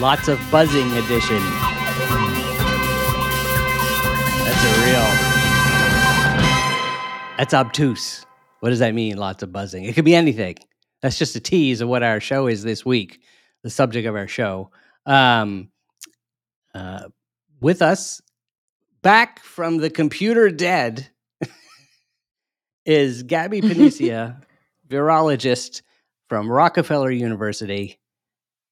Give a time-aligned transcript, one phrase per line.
[0.00, 1.40] Lots of buzzing edition.
[4.44, 5.06] That's a real.
[7.38, 8.26] That's obtuse.
[8.60, 9.16] What does that mean?
[9.16, 9.84] Lots of buzzing.
[9.84, 10.56] It could be anything.
[11.00, 13.22] That's just a tease of what our show is this week.
[13.62, 14.70] The subject of our show.
[15.06, 15.70] Um,
[16.74, 17.08] uh,
[17.62, 18.20] with us,
[19.00, 21.08] back from the computer dead,
[22.84, 24.42] is Gaby Panicia,
[24.88, 25.80] virologist
[26.28, 27.98] from Rockefeller University.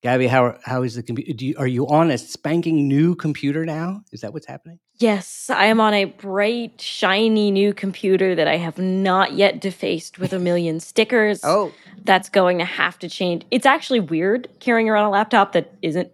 [0.04, 1.42] Gaby, how how is the computer?
[1.42, 4.02] You, Are you on a spanking new computer now?
[4.12, 4.78] Is that what's happening?
[4.98, 10.18] Yes, I am on a bright, shiny new computer that I have not yet defaced
[10.18, 11.40] with a million stickers.
[11.42, 11.72] Oh,
[12.04, 13.46] That's going to have to change.
[13.50, 16.12] It's actually weird carrying around a laptop that isn't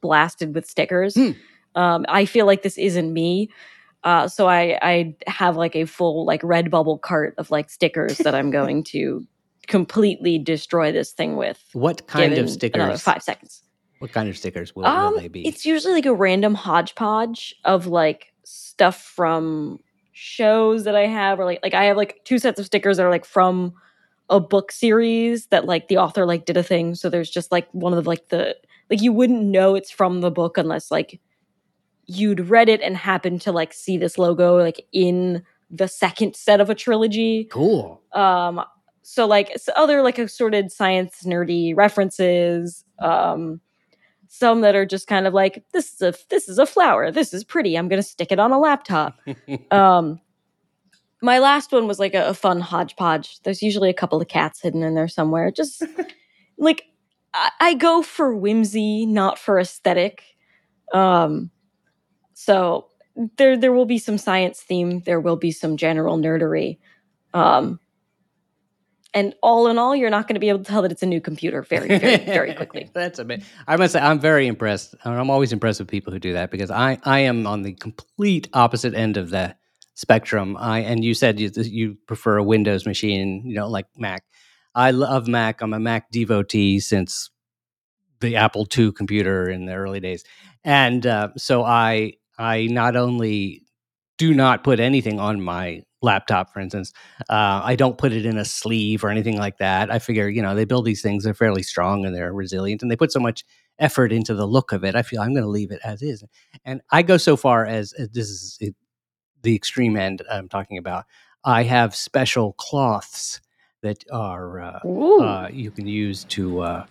[0.00, 1.14] blasted with stickers.
[1.14, 1.30] Hmm.
[1.76, 3.48] Um, I feel like this isn't me.
[4.02, 8.34] Uh, so I, I have like a full like Redbubble cart of like stickers that
[8.34, 9.24] I'm going to
[9.70, 11.58] completely destroy this thing with.
[11.72, 13.00] what kind of stickers?
[13.02, 13.62] five seconds.
[14.00, 15.46] What kind of stickers will, Um, will they be?
[15.46, 19.78] it's usually like a random hodgepodge of like stuff from
[20.12, 23.04] shows that I have, or like like I have like two sets of stickers that
[23.06, 23.72] are like from
[24.28, 26.94] a book series that like the author like did a thing.
[26.94, 28.56] So there's just like one of the like the
[28.90, 31.20] like you wouldn't know it's from the book unless like
[32.06, 36.60] you'd read it and happened to like see this logo like in the second set
[36.60, 38.00] of a trilogy cool.
[38.12, 38.60] um
[39.10, 43.60] so like s other like assorted science nerdy references um
[44.32, 47.10] some that are just kind of like this is a this is a flower.
[47.10, 47.76] This is pretty.
[47.76, 49.18] I'm gonna stick it on a laptop.
[49.72, 50.20] Um
[51.22, 53.40] my last one was like a, a fun hodgepodge.
[53.42, 55.50] There's usually a couple of cats hidden in there somewhere.
[55.50, 55.82] Just
[56.58, 56.84] like
[57.34, 60.22] I, I go for whimsy not for aesthetic.
[60.94, 61.50] Um
[62.34, 62.86] so
[63.36, 65.00] there there will be some science theme.
[65.00, 66.78] There will be some general nerdery.
[67.34, 67.80] Um
[69.12, 71.06] and all in all, you're not going to be able to tell that it's a
[71.06, 72.90] new computer very, very, very quickly.
[72.94, 73.44] That's amazing.
[73.66, 74.94] I must say, I'm very impressed.
[75.04, 78.48] I'm always impressed with people who do that because I, I am on the complete
[78.52, 79.56] opposite end of the
[79.94, 80.56] spectrum.
[80.58, 84.24] I and you said you, you prefer a Windows machine, you know, like Mac.
[84.74, 85.60] I love Mac.
[85.60, 87.30] I'm a Mac devotee since
[88.20, 90.24] the Apple II computer in the early days,
[90.64, 93.64] and uh, so I I not only
[94.18, 96.92] do not put anything on my laptop, for instance.
[97.28, 99.90] Uh, I don't put it in a sleeve or anything like that.
[99.90, 102.90] I figure, you know, they build these things, they're fairly strong and they're resilient, and
[102.90, 103.44] they put so much
[103.78, 104.94] effort into the look of it.
[104.94, 106.24] I feel I'm going to leave it as is.
[106.64, 108.74] And I go so far as, as this is it,
[109.42, 111.04] the extreme end I'm talking about.
[111.44, 113.40] I have special cloths
[113.82, 116.86] that are uh, uh, you can use to uh,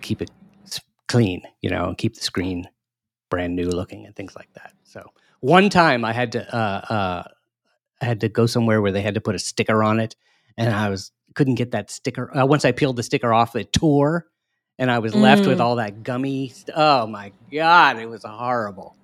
[0.00, 0.30] keep it
[1.08, 2.66] clean, you know, and keep the screen
[3.28, 4.72] brand new looking and things like that.
[4.84, 5.10] So
[5.40, 7.22] one time I had to uh, uh,
[8.02, 10.16] I had to go somewhere where they had to put a sticker on it,
[10.56, 12.36] and I was couldn't get that sticker.
[12.36, 14.26] Uh, once I peeled the sticker off, it tore,
[14.78, 15.62] and I was left with Mm.
[15.62, 16.48] all that gummy.
[16.48, 18.96] St- oh my god, it was horrible.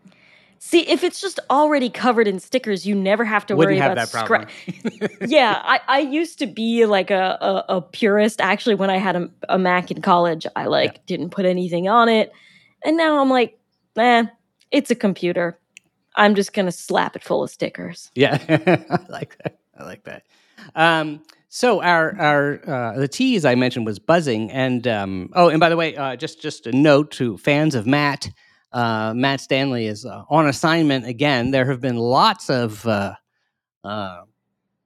[0.62, 3.92] See, if it's just already covered in stickers, you never have to Wouldn't worry have
[3.92, 8.42] about that scra- yeah, I, I used to be like a, a, a purist.
[8.42, 12.08] Actually, when I had a, a Mac in college, I like didn't put anything on
[12.10, 12.30] it,
[12.84, 13.58] and now I'm like,
[13.96, 14.24] eh,
[14.70, 15.58] it's a computer.
[16.20, 18.10] I'm just gonna slap it full of stickers.
[18.14, 18.38] Yeah,
[18.90, 19.58] I like that.
[19.76, 20.24] I like that.
[20.74, 25.58] Um, so our our uh, the tease I mentioned was buzzing, and um, oh, and
[25.58, 28.28] by the way, uh, just just a note to fans of Matt.
[28.70, 31.52] Uh, Matt Stanley is uh, on assignment again.
[31.52, 33.14] There have been lots of uh,
[33.82, 34.20] uh,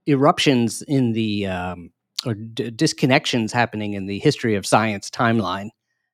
[0.07, 1.91] eruptions in the um,
[2.25, 5.71] or d- disconnections happening in the history of science timeline,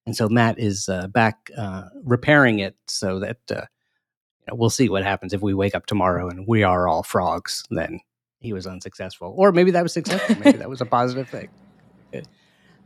[0.07, 1.51] and so Matt is back
[2.05, 3.69] repairing it so that
[4.53, 7.65] we'll see what happens if we wake up tomorrow and we are all frogs.
[7.71, 8.01] Then
[8.41, 10.37] he was unsuccessful, or maybe that was successful.
[10.45, 11.49] maybe that was a positive thing.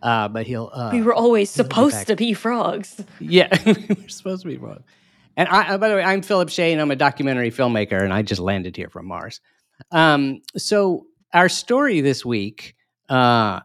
[0.03, 0.71] Uh, but he'll.
[0.73, 3.03] Uh, we were always supposed to be frogs.
[3.21, 4.83] Yeah, we're supposed to be frogs.
[5.37, 6.79] And I, uh, by the way, I'm Philip Shane.
[6.79, 9.41] I'm a documentary filmmaker, and I just landed here from Mars.
[9.91, 12.77] Um, so our story this week
[13.09, 13.61] uh,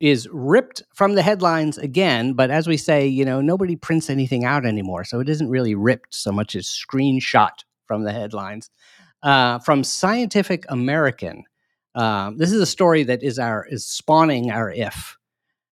[0.00, 2.34] is ripped from the headlines again.
[2.34, 5.74] But as we say, you know, nobody prints anything out anymore, so it isn't really
[5.74, 8.70] ripped so much as screenshot from the headlines.
[9.22, 11.42] Uh, from Scientific American,
[11.94, 15.16] um, this is a story that is our is spawning our if.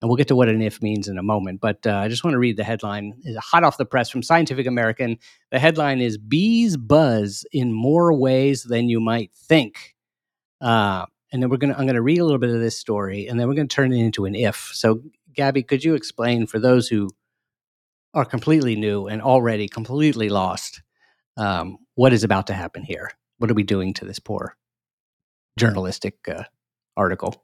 [0.01, 1.61] And we'll get to what an if means in a moment.
[1.61, 3.13] But uh, I just want to read the headline.
[3.37, 5.17] Hot off the press from Scientific American.
[5.51, 9.95] The headline is Bees Buzz in More Ways Than You Might Think.
[10.59, 13.39] Uh, and then we're gonna I'm gonna read a little bit of this story, and
[13.39, 14.71] then we're gonna turn it into an if.
[14.73, 15.01] So,
[15.33, 17.09] Gaby, could you explain for those who
[18.13, 20.81] are completely new and already completely lost
[21.37, 23.11] um, what is about to happen here?
[23.37, 24.55] What are we doing to this poor
[25.57, 26.43] journalistic uh,
[26.97, 27.43] article?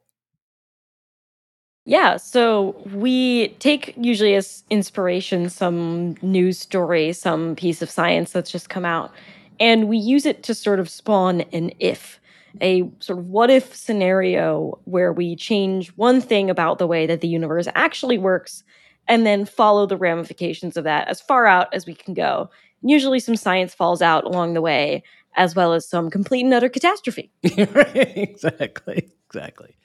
[1.84, 8.50] Yeah, so we take usually as inspiration some news story, some piece of science that's
[8.50, 9.10] just come out,
[9.58, 12.20] and we use it to sort of spawn an if,
[12.60, 17.20] a sort of what if scenario where we change one thing about the way that
[17.20, 18.64] the universe actually works
[19.08, 22.50] and then follow the ramifications of that as far out as we can go.
[22.82, 25.02] Usually some science falls out along the way,
[25.36, 27.30] as well as some complete and utter catastrophe.
[27.42, 29.76] exactly, exactly.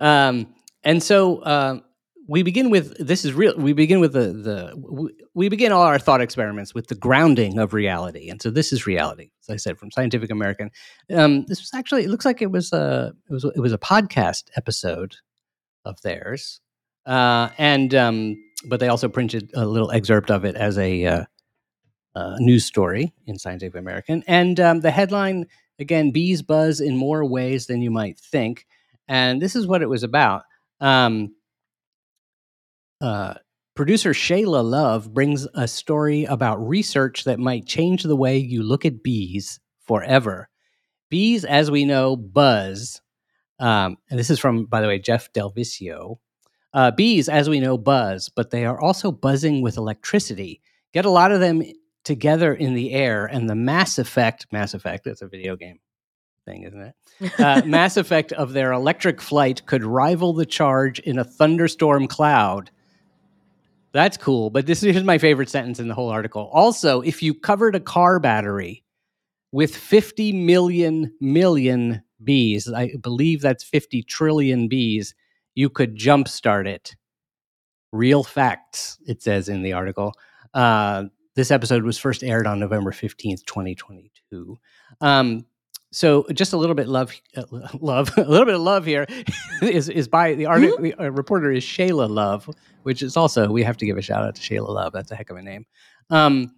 [0.00, 0.46] Um,
[0.82, 1.80] and so uh,
[2.30, 3.56] we begin with this is real.
[3.56, 7.74] We begin with the the we begin all our thought experiments with the grounding of
[7.74, 10.70] reality, and so this is reality, as I said from Scientific American.
[11.12, 13.78] Um, this was actually it looks like it was a it was it was a
[13.78, 15.16] podcast episode
[15.84, 16.60] of theirs,
[17.04, 18.36] uh, and um,
[18.68, 21.24] but they also printed a little excerpt of it as a uh,
[22.14, 24.22] uh, news story in Scientific American.
[24.28, 25.46] And um, the headline
[25.80, 28.66] again: "Bees buzz in more ways than you might think."
[29.08, 30.44] And this is what it was about.
[30.80, 31.34] Um,
[33.00, 33.34] uh,
[33.74, 38.84] producer Shayla Love brings a story about research that might change the way you look
[38.84, 40.48] at bees forever.
[41.08, 43.00] Bees, as we know, buzz.
[43.58, 46.18] Um, and this is from, by the way, Jeff DelViscio.
[46.72, 50.60] Uh, bees, as we know, buzz, but they are also buzzing with electricity.
[50.92, 51.62] Get a lot of them
[52.04, 55.80] together in the air, and the mass effect, mass effect, that's a video game
[56.44, 56.94] thing, isn't it?
[57.38, 62.70] Uh, mass effect of their electric flight could rival the charge in a thunderstorm cloud.
[63.92, 66.48] That's cool, but this is my favorite sentence in the whole article.
[66.52, 68.84] Also, if you covered a car battery
[69.52, 75.14] with 50 million million bees, I believe that's 50 trillion bees,
[75.54, 76.94] you could jumpstart it.
[77.92, 80.14] Real facts, it says in the article.
[80.54, 81.04] Uh,
[81.34, 84.58] this episode was first aired on November 15th, 2022.
[85.00, 85.46] Um,
[85.92, 87.42] so just a little bit love, uh,
[87.80, 89.06] love, a little bit of love here
[89.62, 90.62] is is by the art.
[90.62, 90.82] Mm-hmm.
[90.82, 92.48] The uh, reporter is Shayla Love,
[92.82, 94.92] which is also we have to give a shout out to Shayla Love.
[94.92, 95.66] That's a heck of a name.
[96.10, 96.54] Um,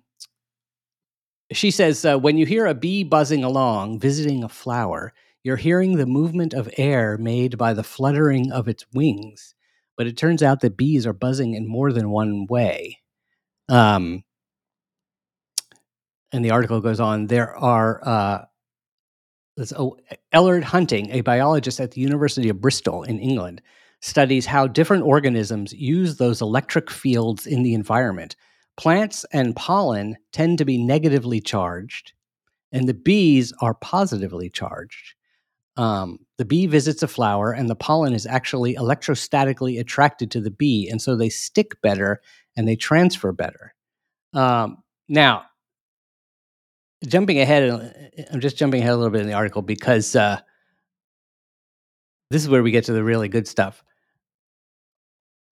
[1.53, 5.13] she says uh, when you hear a bee buzzing along, visiting a flower,
[5.45, 9.55] you're hearing the movement of air made by the fluttering of its wings.
[9.97, 12.99] But it turns out that bees are buzzing in more than one way.
[13.69, 14.25] Um,
[16.33, 17.27] and the article goes on.
[17.27, 18.45] There are uh,
[19.77, 19.97] oh,
[20.33, 23.61] Ellard Hunting, a biologist at the University of Bristol in England,
[24.03, 28.37] studies how different organisms use those electric fields in the environment.
[28.77, 32.13] Plants and pollen tend to be negatively charged,
[32.73, 35.15] and the bees are positively charged.
[35.77, 40.51] Um, the bee visits a flower, and the pollen is actually electrostatically attracted to the
[40.51, 42.21] bee, and so they stick better
[42.57, 43.75] and they transfer better.
[44.35, 45.45] Um, now,
[47.07, 50.41] jumping ahead, I'm just jumping ahead a little bit in the article because uh,
[52.31, 53.85] this is where we get to the really good stuff.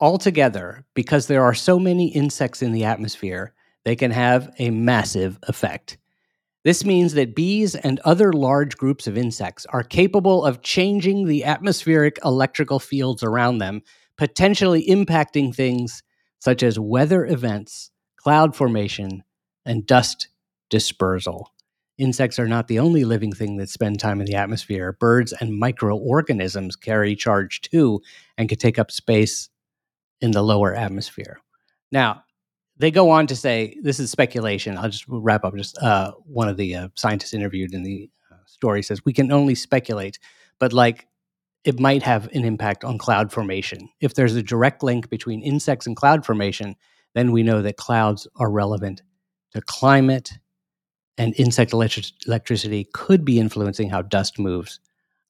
[0.02, 3.54] Altogether, because there are so many insects in the atmosphere,
[3.84, 5.98] they can have a massive effect.
[6.64, 11.44] This means that bees and other large groups of insects are capable of changing the
[11.44, 13.82] atmospheric electrical fields around them,
[14.18, 16.04] potentially impacting things
[16.40, 19.24] such as weather events, cloud formation,
[19.66, 20.30] and dust
[20.70, 21.54] dispersal.
[21.98, 24.94] Insects are not the only living thing that spend time in the atmosphere.
[24.94, 28.02] Birds and microorganisms carry charge too
[28.38, 29.50] and can take up space
[30.22, 31.40] in the lower atmosphere.
[31.92, 32.24] Now,
[32.78, 34.78] they go on to say this is speculation.
[34.78, 35.56] I'll just wrap up.
[35.56, 39.32] Just uh, one of the uh, scientists interviewed in the uh, story says we can
[39.32, 40.18] only speculate,
[40.60, 41.08] but like
[41.66, 43.90] it might have an impact on cloud formation.
[44.00, 46.76] If there's a direct link between insects and cloud formation,
[47.16, 49.02] then we know that clouds are relevant
[49.52, 50.32] to climate
[51.18, 54.80] and insect electric- electricity could be influencing how dust moves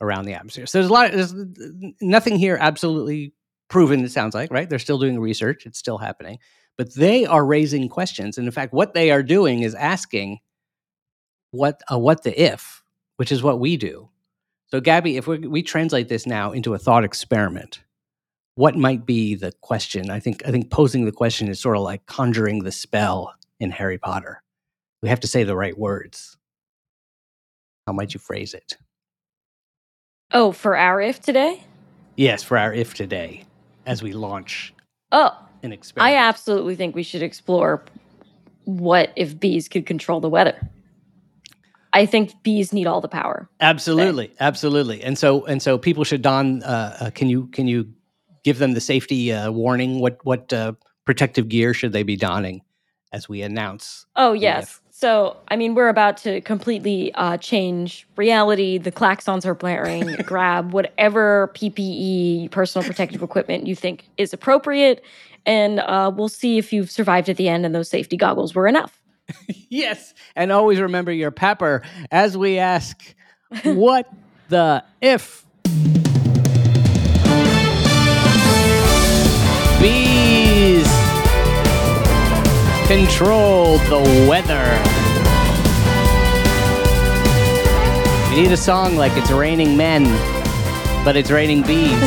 [0.01, 0.67] around the atmosphere.
[0.67, 1.13] So there's a lot.
[1.13, 3.34] Of, there's nothing here absolutely
[3.70, 4.04] proven.
[4.04, 4.70] It sounds like right.
[4.70, 5.66] They're still doing research.
[5.66, 6.40] It's still happening,
[6.78, 8.38] but they are raising questions.
[8.38, 10.40] And in fact, what they are doing is asking
[11.52, 12.84] what uh, what the if,
[13.18, 14.10] which is what we do.
[14.68, 17.82] So, Gaby, if we, we translate this now into a thought experiment,
[18.56, 20.10] what might be the question?
[20.10, 23.72] I think I think posing the question is sort of like conjuring the spell in
[23.72, 24.42] Harry Potter
[25.02, 26.38] we have to say the right words.
[27.88, 28.78] How might you phrase it?
[30.32, 31.64] Oh, for our if today?
[32.16, 33.46] Yes, for our if today,
[33.89, 34.74] as we launch
[35.63, 36.15] an experiment.
[36.15, 37.84] I absolutely think we should explore
[38.65, 40.55] what if bees could control the weather.
[41.91, 43.50] I think bees need all the power.
[43.60, 45.01] Absolutely, absolutely.
[45.01, 46.62] And so and so people should don.
[46.62, 47.91] Uh, uh, can you can you
[48.43, 50.00] give them the safety uh, warning?
[50.00, 50.74] What what uh,
[51.05, 52.62] protective gear should they be donning
[53.12, 54.05] as we announce?
[54.15, 54.81] Oh yes.
[55.00, 58.77] So I mean, we're about to completely uh, change reality.
[58.77, 60.13] The claxons are blaring.
[60.25, 65.01] Grab whatever PPE, personal protective equipment you think is appropriate,
[65.46, 68.68] and uh, we'll see if you've survived at the end and those safety goggles were
[68.68, 69.00] enough.
[69.70, 73.15] yes, and always remember your pepper as we ask,
[73.63, 74.12] what
[74.50, 75.46] the if?
[79.79, 81.00] Bees
[82.89, 84.79] control the weather.
[88.30, 90.04] We need a song like It's Raining Men,
[91.04, 91.92] but it's raining bees.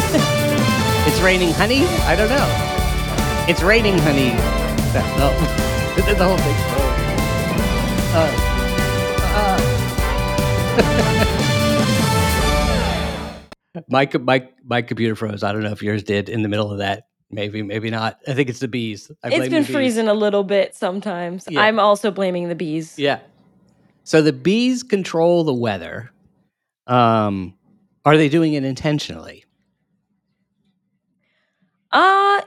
[1.04, 1.84] it's raining honey?
[2.06, 2.46] I don't know.
[3.48, 4.30] It's raining honey.
[4.92, 5.32] That- No.
[6.14, 6.56] the whole thing.
[8.14, 8.28] Uh,
[13.74, 13.82] uh.
[13.88, 15.42] my, my, my computer froze.
[15.42, 17.08] I don't know if yours did in the middle of that.
[17.32, 18.20] Maybe, maybe not.
[18.28, 19.10] I think it's the bees.
[19.24, 19.74] It's been bees.
[19.74, 21.46] freezing a little bit sometimes.
[21.50, 21.62] Yeah.
[21.62, 22.96] I'm also blaming the bees.
[22.98, 23.20] Yeah.
[24.04, 26.10] So the bees control the weather.
[26.86, 27.54] Um,
[28.04, 29.44] are they doing it intentionally?
[31.92, 32.40] Uh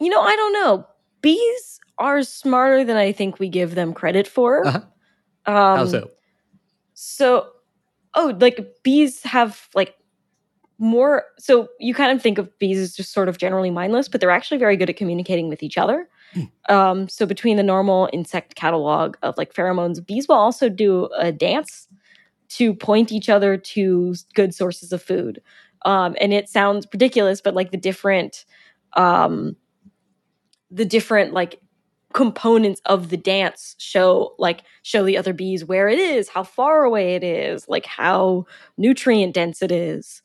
[0.00, 0.86] you know, I don't know.
[1.20, 4.66] Bees are smarter than I think we give them credit for.
[4.66, 4.80] Uh-huh.
[5.46, 6.10] Um, How so?
[6.94, 7.46] So,
[8.14, 9.94] oh, like bees have like
[10.78, 11.24] more.
[11.38, 14.30] So you kind of think of bees as just sort of generally mindless, but they're
[14.30, 16.08] actually very good at communicating with each other.
[16.68, 21.32] Um, so between the normal insect catalog of like pheromones, bees will also do a
[21.32, 21.88] dance
[22.50, 25.42] to point each other to good sources of food.
[25.84, 28.44] Um, and it sounds ridiculous, but like the different,
[28.94, 29.56] um,
[30.70, 31.60] the different like
[32.12, 36.84] components of the dance show like show the other bees where it is how far
[36.84, 38.44] away it is like how
[38.76, 40.20] nutrient dense it is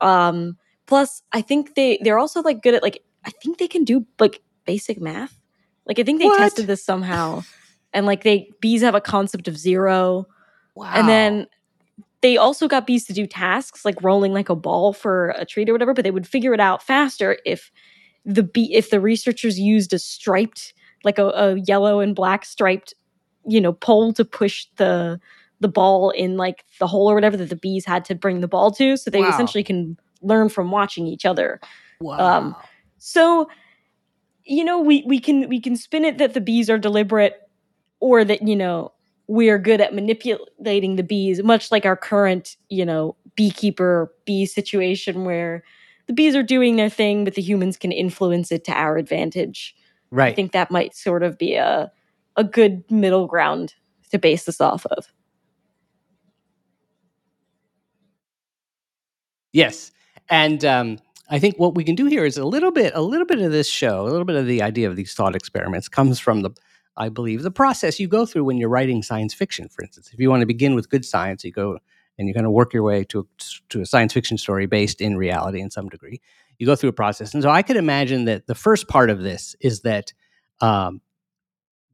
[0.00, 3.84] um plus i think they they're also like good at like i think they can
[3.84, 5.38] do like basic math
[5.86, 6.38] like i think they What?
[6.38, 7.42] tested this somehow
[7.92, 10.26] and like they bees have a concept of zero
[10.74, 10.92] Wow.
[10.94, 11.46] and then
[12.22, 15.68] they also got bees to do tasks like rolling like a ball for a treat
[15.68, 17.70] or whatever, but they would figure it out faster if
[18.24, 20.74] the bee if the researchers used a striped
[21.04, 22.92] like a, a yellow and black striped
[23.46, 25.20] you know pole to push the
[25.60, 28.48] the ball in like the hole or whatever that the bees had to bring the
[28.48, 29.28] ball to so they Wow.
[29.28, 31.60] essentially can learn from watching each other
[32.00, 32.18] wow.
[32.18, 32.56] um,
[32.98, 33.48] so
[34.46, 37.34] you know we we can we can spin it that the bees are deliberate
[38.00, 38.92] or that you know
[39.28, 45.24] we're good at manipulating the bees much like our current you know beekeeper bee situation
[45.24, 45.62] where
[46.06, 49.74] the bees are doing their thing but the humans can influence it to our advantage.
[50.12, 50.32] Right.
[50.32, 51.90] i think that might sort of be a
[52.36, 53.74] a good middle ground
[54.10, 55.06] to base this off of.
[59.52, 59.90] Yes,
[60.28, 60.98] and um,
[61.28, 63.50] I think what we can do here is a little bit, a little bit of
[63.50, 66.50] this show, a little bit of the idea of these thought experiments comes from the,
[66.96, 69.68] I believe, the process you go through when you're writing science fiction.
[69.68, 71.78] For instance, if you want to begin with good science, you go
[72.18, 73.26] and you're going to work your way to
[73.68, 76.20] to a science fiction story based in reality in some degree.
[76.58, 79.22] You go through a process, and so I could imagine that the first part of
[79.22, 80.12] this is that
[80.60, 81.02] um,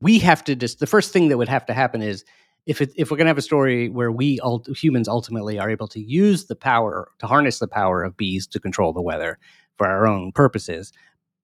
[0.01, 2.25] we have to just the first thing that would have to happen is
[2.67, 5.71] if it, if we're going to have a story where we ult- humans ultimately are
[5.71, 9.39] able to use the power to harness the power of bees to control the weather
[9.77, 10.93] for our own purposes,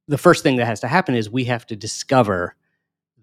[0.06, 2.54] the first thing that has to happen is we have to discover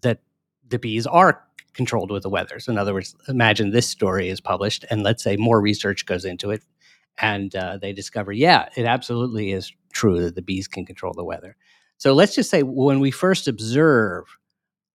[0.01, 0.21] that
[0.67, 2.59] the bees are controlled with the weather.
[2.59, 6.25] So, in other words, imagine this story is published, and let's say more research goes
[6.25, 6.63] into it,
[7.19, 11.23] and uh, they discover, yeah, it absolutely is true that the bees can control the
[11.23, 11.55] weather.
[11.97, 14.25] So, let's just say when we first observe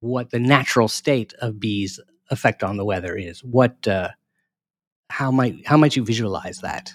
[0.00, 2.00] what the natural state of bees
[2.30, 4.08] effect on the weather is, what, uh,
[5.08, 6.92] how might how might you visualize that?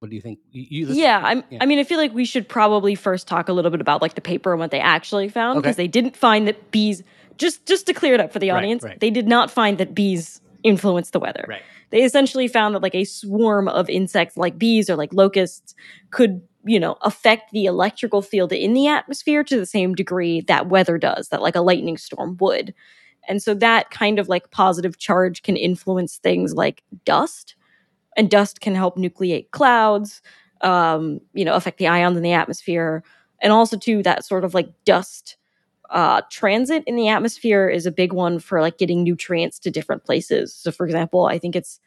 [0.00, 0.38] What do you think?
[0.50, 1.58] You, you- yeah, I'm, yeah.
[1.60, 4.14] I mean, I feel like we should probably first talk a little bit about like
[4.14, 5.62] the paper and what they actually found Okay.
[5.66, 7.02] because they didn't find that bees.
[7.36, 8.98] Just just to clear it up for the Right, audience, right.
[9.00, 11.44] they did not find that bees influence the weather.
[11.48, 11.62] right.
[11.90, 15.74] They essentially found that like a swarm of insects like bees or like locusts
[16.10, 20.68] could you know affect the electrical field in the atmosphere to the same degree that
[20.68, 22.74] weather does that like a lightning storm would
[23.28, 27.54] and so that kind of like positive charge can influence things like dust
[28.16, 30.22] and dust can help nucleate clouds
[30.62, 33.02] um you know affect the ions in the atmosphere
[33.42, 35.36] and also too that sort of like dust
[35.90, 40.04] uh transit in the atmosphere is a big one for like getting nutrients to different
[40.04, 41.80] places so for example i think it's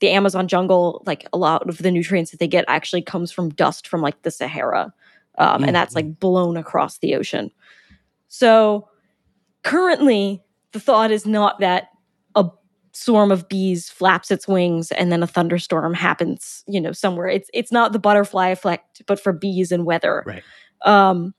[0.00, 3.50] the amazon jungle like a lot of the nutrients that they get actually comes from
[3.50, 4.92] dust from like the sahara
[5.38, 5.96] um, and that's Mhm.
[5.96, 7.50] like blown across the ocean.
[8.28, 8.88] So
[9.64, 10.42] currently,
[10.76, 11.88] the thought is not that
[12.34, 12.44] a
[12.92, 17.28] swarm of bees flaps its wings and then a thunderstorm happens, you know, somewhere.
[17.28, 20.22] It's it's not the butterfly effect, but for bees and weather.
[20.26, 20.42] Right.
[20.84, 21.32] Um,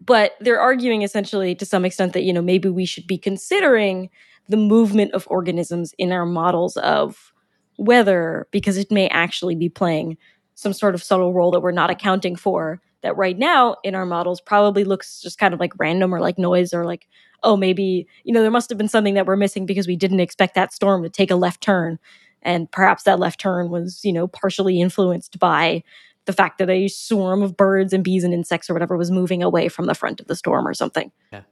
[0.00, 4.08] but they're arguing essentially to some extent that you know maybe we should be considering
[4.48, 7.32] the movement of organisms in our models of
[7.76, 10.16] weather because it may actually be playing
[10.54, 14.06] some sort of subtle role that we're not accounting for that right now in our
[14.06, 17.06] models probably looks just kind of like random or like noise or like
[17.42, 20.20] oh maybe you know there must have been something that we're missing because we didn't
[20.20, 21.98] expect that storm to take a left turn
[22.42, 25.82] and perhaps that left turn was you know partially influenced by
[26.24, 29.42] the fact that a swarm of birds and bees and insects or whatever was moving
[29.42, 31.42] away from the front of the storm or something Yeah.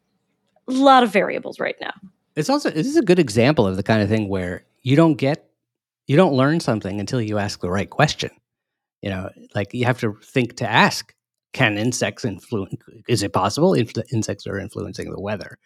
[0.69, 1.93] a lot of variables right now
[2.35, 5.15] It's also this is a good example of the kind of thing where you don't
[5.15, 5.49] get
[6.07, 8.31] you don't learn something until you ask the right question.
[9.03, 11.13] You know, like you have to think to ask:
[11.57, 12.75] Can insects influence?
[13.09, 15.59] Is it possible if the insects are influencing the weather?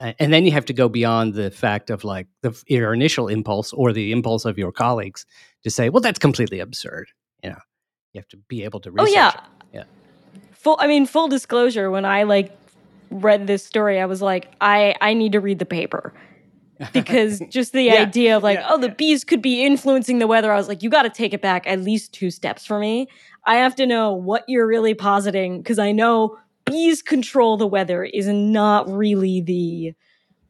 [0.00, 3.72] And then you have to go beyond the fact of like the your initial impulse
[3.72, 5.24] or the impulse of your colleagues
[5.62, 7.06] to say, "Well, that's completely absurd."
[7.42, 7.58] You know,
[8.14, 9.10] you have to be able to research.
[9.10, 9.40] oh yeah it.
[9.74, 9.84] Yeah.
[10.52, 12.56] full i mean full disclosure when i like
[13.10, 16.14] read this story i was like i i need to read the paper
[16.92, 18.94] because just the Yeah, idea of like yeah, oh the yeah.
[18.94, 21.66] bees could be influencing the weather i was like you got to take it back
[21.66, 23.08] at least two steps for me
[23.44, 28.02] i have to know what you're really positing because i know bees control the weather
[28.04, 29.92] is not really the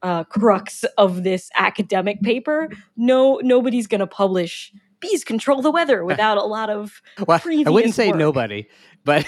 [0.03, 6.05] uh, crux of this academic paper no nobody's going to publish bees control the weather
[6.11, 8.17] without a lot of well, I wouldn't say work.
[8.19, 8.67] nobody,
[9.05, 9.27] but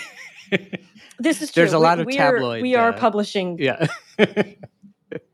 [1.19, 3.87] this is true There's a We- lot of we are- we are uh, publishing yeah.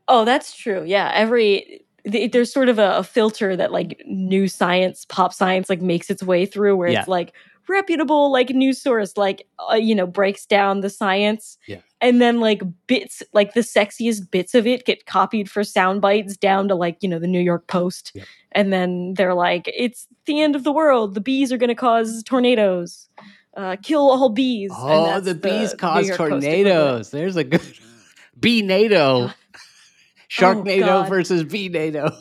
[0.07, 0.83] Oh, that's true.
[0.85, 5.69] Yeah, every th- there's sort of a, a filter that like new science, pop science,
[5.69, 6.99] like makes its way through, where Yeah.
[6.99, 7.33] it's like
[7.69, 11.77] reputable, like news source, like uh, you know breaks down the science, Yeah.
[12.01, 16.35] and then like bits, like the sexiest bits of it get copied for sound bites
[16.35, 18.25] down to like you know the New York Post, Yep.
[18.51, 21.13] and then they're like, it's the end of the world.
[21.13, 23.07] The bees are going to cause tornadoes.
[23.55, 24.71] Uh, kill all bees.
[24.71, 26.43] and Oh, that's the bees New cause York Post equivalent.
[26.43, 27.11] tornadoes.
[27.11, 27.61] There's a good
[28.39, 29.29] bee NATO.
[30.33, 32.11] Sharknado Oh, versus bee NATO.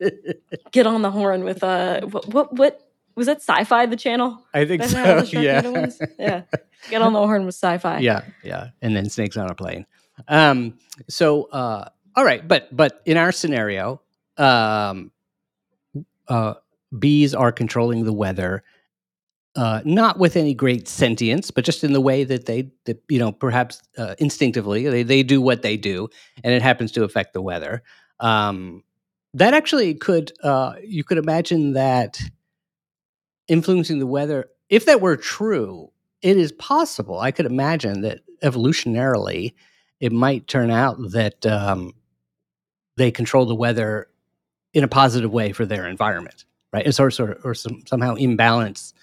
[0.72, 2.80] get on the horn with uh what what what
[3.14, 5.40] was that Syfy the channel I think That's so.
[5.40, 5.62] Yeah.
[6.18, 6.42] Yeah
[6.90, 8.68] get on the horn with sci-fi yeah, yeah.
[8.82, 9.86] And then snakes on a plane.
[10.28, 10.78] Um,
[11.08, 14.00] so uh all right, but but in our scenario,
[14.36, 15.10] um
[16.28, 16.54] uh
[16.98, 18.62] bees are controlling the weather
[19.56, 23.18] uh, not with any great sentience, but just in the way that they, that, you
[23.18, 26.08] know, perhaps uh, instinctively they, they do what they do,
[26.42, 27.82] and it happens to affect the weather.
[28.20, 28.82] Um,
[29.34, 32.18] that actually could, uh, you could imagine that
[33.48, 34.46] influencing the weather.
[34.68, 35.90] If that were true,
[36.22, 37.18] it is possible.
[37.20, 39.54] I could imagine that evolutionarily,
[40.00, 41.92] it might turn out that um,
[42.96, 44.08] they control the weather
[44.72, 46.86] in a positive way for their environment, right?
[46.86, 48.94] It's or, or, or some, somehow imbalance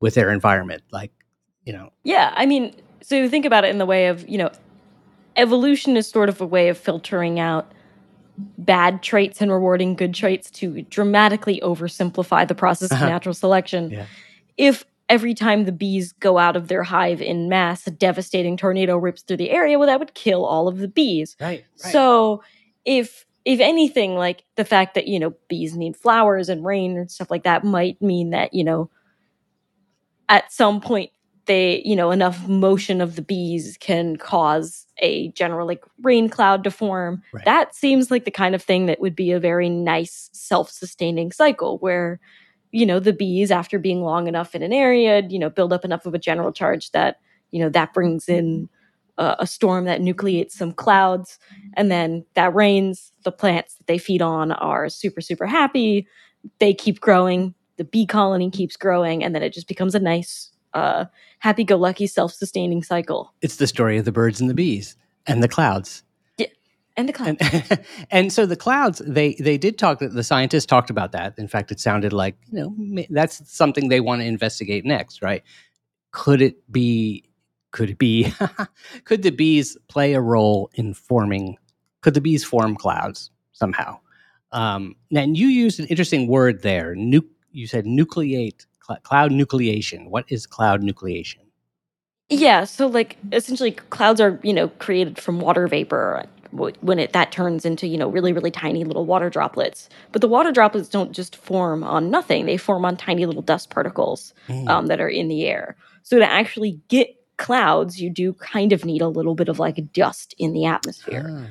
[0.00, 1.12] with their environment, like
[1.64, 1.90] you know.
[2.04, 4.50] yeah i mean so you think about it in the way of you know
[5.36, 7.70] evolution is sort of a way of filtering out
[8.56, 13.08] bad traits and rewarding good traits to dramatically oversimplify the process of Uh-huh.
[13.08, 14.06] natural selection Yeah.
[14.56, 18.96] if every time the bees go out of their hive in mass a devastating tornado
[18.96, 21.64] rips through the area well that would kill all of the bees Right.
[21.76, 22.42] So
[22.84, 27.10] if if anything, like the fact that you know bees need flowers and rain and
[27.10, 28.90] stuff like that might mean that you know
[30.28, 31.10] at some point
[31.46, 36.62] they you know enough motion of the bees can cause a general like rain cloud
[36.64, 37.22] to form.
[37.32, 37.44] Right.
[37.44, 41.78] That seems like the kind of thing that would be a very nice self-sustaining cycle
[41.78, 42.20] where
[42.70, 45.84] you know the bees after being long enough in an area you know build up
[45.84, 47.16] enough of a general charge that
[47.50, 48.68] you know that brings in
[49.16, 51.38] a, a storm that nucleates some clouds
[51.74, 56.06] and then that rains the plants that they feed on are super super happy
[56.58, 60.50] they keep growing the bee colony keeps growing and then it just becomes a nice
[60.74, 61.06] uh
[61.38, 66.02] happy-go-lucky self-sustaining cycle It's the story of the birds and the bees and the clouds.
[66.36, 66.46] yeah
[66.96, 70.00] and the clouds And and so the clouds, they they did talk.
[70.00, 71.38] The scientists talked about that.
[71.38, 75.42] In fact, it sounded like you know that's something they want to investigate next, right?
[76.10, 77.24] Could it be?
[77.70, 78.32] Could it be?
[79.04, 81.56] could the bees play a role in forming?
[82.02, 83.98] Could the bees form clouds somehow?
[84.52, 86.94] Um, and you used an interesting word there.
[86.96, 90.08] Nu- you said nucleate cl- cloud nucleation.
[90.10, 91.38] What is cloud nucleation?
[92.28, 97.30] Yeah, so like essentially clouds are, you know, created from water vapor when it that
[97.30, 99.88] turns into, you know, really really tiny little water droplets.
[100.12, 102.46] But the water droplets don't just form on nothing.
[102.46, 104.68] They form on tiny little dust particles Mm.
[104.68, 105.76] um, that are in the air.
[106.02, 109.92] So to actually get clouds, you do kind of need a little bit of like
[109.92, 111.30] dust in the atmosphere.
[111.30, 111.46] Ah.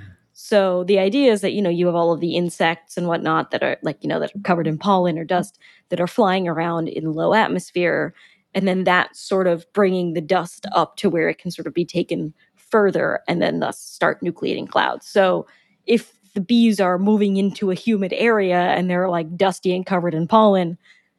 [0.47, 3.51] So the idea is that you know you have all of the insects and whatnot
[3.51, 6.47] that are like you know that are covered in pollen or dust that are flying
[6.47, 8.13] around in low atmosphere,
[8.55, 11.73] and then that sort of bringing the dust up to where it can sort of
[11.73, 15.05] be taken further and then thus start nucleating clouds.
[15.05, 15.47] So
[15.85, 20.13] if the bees are moving into a humid area and they're like dusty and covered
[20.13, 20.77] in pollen,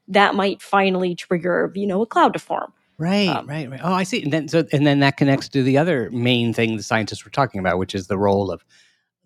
[0.09, 2.73] that might finally trigger you know a cloud to form.
[2.97, 3.81] Right, Um, right, right.
[3.85, 4.23] Oh, I see.
[4.23, 7.31] And then, so, and then that connects to the other main thing the scientists were
[7.31, 8.65] talking about, which is the role of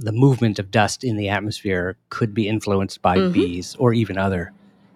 [0.03, 3.33] the movement of dust in the atmosphere could be influenced by Mhm.
[3.33, 4.53] bees or even other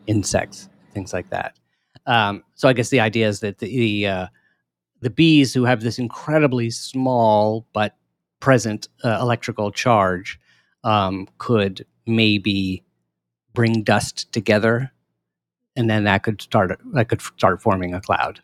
[0.06, 1.56] insects, things like that.
[2.06, 4.26] Um, so, I guess the idea is that the the, uh,
[5.00, 7.96] the bees who have this incredibly small but
[8.40, 10.38] present uh, electrical charge
[10.84, 12.82] um, could maybe
[13.54, 14.92] bring dust together,
[15.76, 18.40] and then that could start that could start forming a cloud,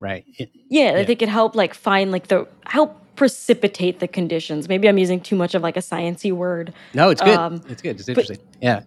[0.00, 0.24] right?
[0.38, 1.02] It- Yeah, Yeah.
[1.04, 4.68] they could help like find like the help precipitate the conditions.
[4.68, 6.72] Maybe I'm using too much of like a sciency word.
[6.94, 7.36] no, it's good.
[7.38, 7.96] Um, it's good.
[7.96, 8.38] It's but- interesting.
[8.60, 8.82] yeah.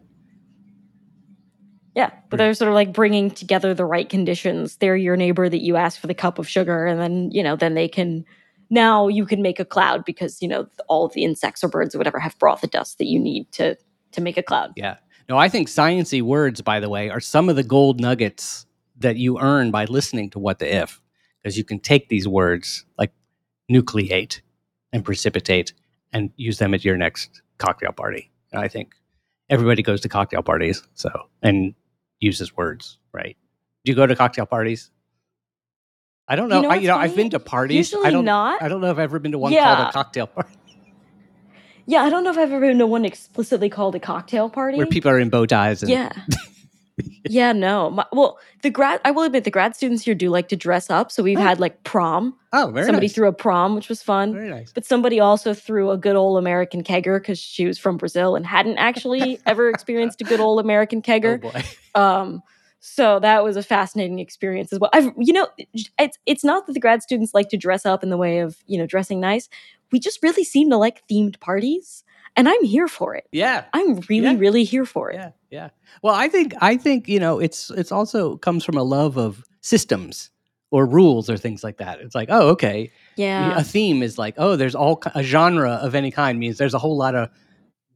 [1.96, 4.78] Yeah, but they're sort of like bringing together the right conditions.
[4.78, 7.56] They're your neighbor that you ask for the cup of sugar, and then you know,
[7.56, 8.26] then they can.
[8.72, 12.00] Now you can make a cloud because you know all the insects or birds or
[12.00, 13.78] whatever have brought the dust that you need to
[14.14, 14.72] to make a cloud.
[14.76, 14.96] Yeah.
[15.30, 18.66] No, I think sciency words, by the way, are some of the gold nuggets
[18.98, 21.00] that you earn by listening to What the If,
[21.44, 23.12] because you can take these words like
[23.70, 24.42] nucleate
[24.92, 25.74] and precipitate
[26.12, 28.32] and use them at your next cocktail party.
[28.52, 28.94] And I think
[29.50, 31.10] everybody goes to cocktail parties, so
[31.42, 31.74] and
[32.20, 33.36] uses words, right?
[33.84, 34.90] Do you go to cocktail parties?
[36.28, 36.62] I don't know.
[36.62, 37.76] know I, you know I've been to parties.
[37.92, 38.24] Usually I don't.
[38.26, 38.62] not.
[38.62, 39.76] I don't know if I've ever been to one Yeah.
[39.76, 40.50] called a cocktail party
[41.86, 44.78] Yeah, I don't know if I've ever been to one explicitly called a cocktail party.
[44.78, 45.84] where people are in bow ties.
[45.84, 46.12] And, Yeah.
[47.28, 47.90] yeah, no.
[47.90, 50.90] My, well, the grad I will admit the grad students here do like to dress
[50.90, 51.12] up.
[51.12, 51.42] So we've Oh.
[51.42, 52.36] had like prom.
[52.54, 53.14] Oh, very somebody nice.
[53.16, 54.34] threw a prom, which was fun.
[54.34, 54.72] Very nice.
[54.72, 58.46] But somebody also threw a good old American kegger because she was from Brazil and
[58.46, 61.40] hadn't actually ever experienced a good old American kegger.
[61.44, 61.64] Oh boy.
[61.96, 62.42] Um,
[62.80, 64.90] so that was a fascinating experience as well.
[64.94, 65.48] I've, you know,
[65.98, 68.58] it's it's not that the grad students like to dress up in the way of
[68.68, 69.48] you know dressing nice.
[69.92, 72.04] We just really seem to like themed parties,
[72.36, 73.26] and I'm here for it.
[73.32, 73.66] Yeah.
[73.74, 74.36] I'm really, Yeah.
[74.38, 75.16] really here for it.
[75.18, 75.70] Yeah, yeah.
[76.02, 79.44] Well, I think I think you know it's it's also comes from a love of
[79.62, 80.32] systems
[80.72, 82.00] or rules or things like that.
[82.02, 83.58] It's like, oh, okay, Yeah.
[83.60, 86.80] a theme is like, oh, there's all a genre of any kind means there's a
[86.80, 87.30] whole lot of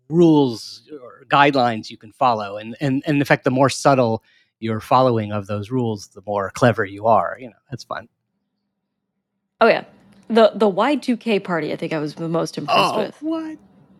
[0.09, 4.23] rules or guidelines you can follow, and and and in fact, the more subtle
[4.59, 7.37] your following of those rules, the more clever you are.
[7.39, 8.07] You know, that's fun.
[9.59, 9.83] Oh yeah.
[10.29, 13.21] The the Y2K party, I think I was the most impressed Oh, with.
[13.21, 13.57] what?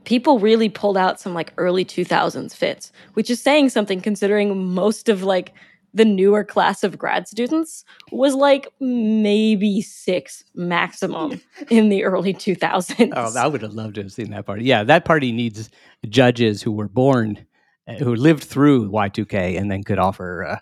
[0.08, 5.10] People really pulled out some like early 2000s fits, which is saying something considering most
[5.10, 5.54] of like
[5.94, 13.12] the newer class of grad students was like maybe 6 maximum in the early 2000s.
[13.18, 14.64] Oh, I would have loved to have seen that party.
[14.64, 15.70] Yeah, that party needs
[16.08, 17.46] judges who were born,
[17.86, 20.60] uh, who lived through Y2K, and then could offer, uh,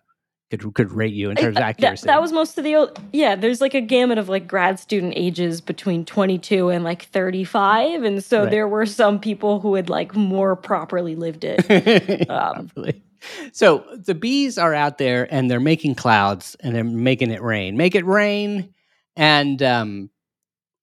[0.51, 2.05] could could rate you in terms of I- that, accuracy.
[2.07, 5.13] that was most of the old yeah there's like a gamut of like grad student
[5.15, 8.51] ages between 22 and like 35 and so Right.
[8.51, 13.01] there were some people who had like more properly lived it Um, Probably.
[13.53, 17.75] So the bees are out there and they're making clouds and they're making it rain.
[17.75, 18.71] Make it rain,
[19.15, 20.11] and um,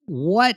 [0.06, 0.56] what?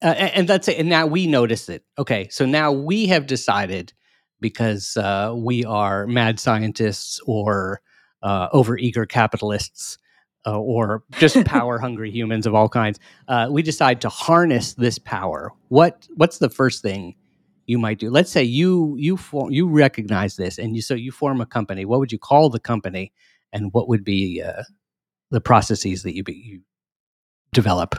[0.00, 0.78] Uh, and that's it.
[0.78, 1.82] And now we notice it.
[1.98, 3.92] Okay, so now we have decided
[4.40, 7.80] because uh, we are mad scientists or
[8.24, 9.98] uh, overeager capitalists.
[10.46, 13.00] Uh, or just power hungry humans of all kinds.
[13.28, 15.50] Uh, we decide to harness this power.
[15.68, 17.14] What What's the first thing
[17.66, 18.10] you might do.
[18.10, 21.84] Let's say you you form, you recognize this, and you so you form a company.
[21.84, 23.12] What would you call the company,
[23.52, 24.64] and what would be uh,
[25.30, 26.60] the processes that you be, you
[27.52, 27.96] develop?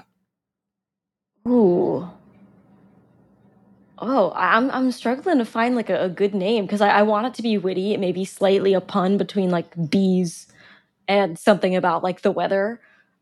[1.47, 2.09] Ooh.
[3.99, 7.27] Oh, I'm I'm struggling to find like a, a good name because I, I want
[7.27, 10.47] it to be witty, maybe slightly a pun between like bees
[11.07, 12.81] and something about like the weather.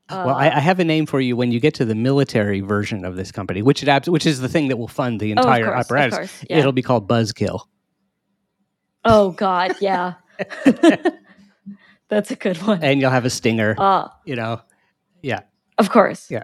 [0.10, 3.06] well, I, I have a name for you when you get to the military version
[3.06, 5.38] of this company, which it abs- which is the thing that will fund the oh,
[5.38, 6.18] entire course, of apparatus.
[6.18, 6.58] course, yeah.
[6.58, 7.62] It'll be called Buzzkill.
[9.06, 10.16] Oh God, yeah.
[12.10, 12.84] That's a good one.
[12.84, 13.76] and you'll have a stinger.
[13.78, 14.62] Uh, you know,
[15.22, 15.42] yeah,
[15.78, 16.32] of course.
[16.32, 16.44] Yeah.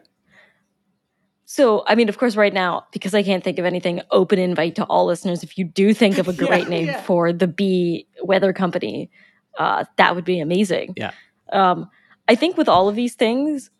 [1.51, 4.75] So, I mean, of course, right now, because I can't think of anything, open invite
[4.75, 5.41] to all listeners.
[5.41, 7.01] If you do think of a Yeah, great name yeah.
[7.01, 9.09] for the bee weather company,
[9.57, 10.93] uh, that would be amazing.
[10.95, 11.09] Yeah.
[11.51, 11.89] Um,
[12.27, 13.71] I think with all of these things,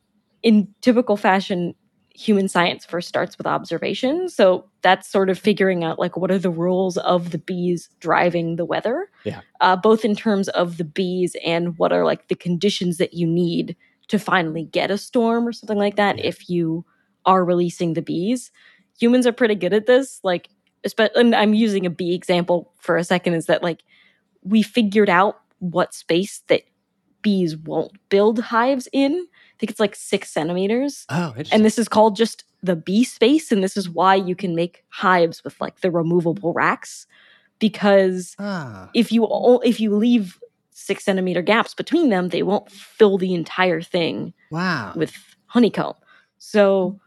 [0.42, 1.76] in typical fashion,
[2.16, 4.30] human science first starts with observation.
[4.30, 8.56] So that's sort of figuring out like what are the rules of the bees driving
[8.56, 9.42] the weather, Yeah.
[9.62, 13.28] uh, both in terms of the bees and what are like the conditions that you
[13.28, 13.76] need
[14.08, 16.26] to finally get a storm or something like that Yeah.
[16.26, 16.84] if you
[17.26, 18.52] are releasing the bees.
[19.00, 20.20] Humans are pretty good at this.
[20.24, 20.50] Like,
[21.16, 23.84] and I'm using a bee example for a second, is that like
[24.44, 26.64] we figured out what space that
[27.22, 29.14] bees won't build hives in.
[29.14, 31.06] I think it's like six centimeters.
[31.10, 31.56] Oh, interesting.
[31.56, 33.52] And this is called just the bee space.
[33.52, 37.08] And this is why you can make hives with like the removable racks.
[37.60, 40.40] Because ah, if you o- if you leave
[40.72, 44.94] six centimeter gaps between them, they won't fill the entire thing wow.
[44.96, 45.14] with
[45.48, 45.96] honeycomb.
[46.40, 47.00] So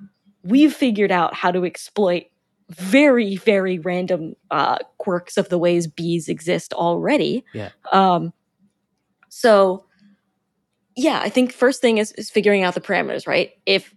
[0.45, 2.27] we've figured out how to exploit
[2.71, 7.45] very very random uh, quirks of the ways bees exist already.
[7.53, 7.71] Yeah.
[7.91, 8.33] Um.
[9.29, 9.85] So
[10.97, 13.53] yeah, I think first thing is is figuring out the parameters, right?
[13.67, 13.95] If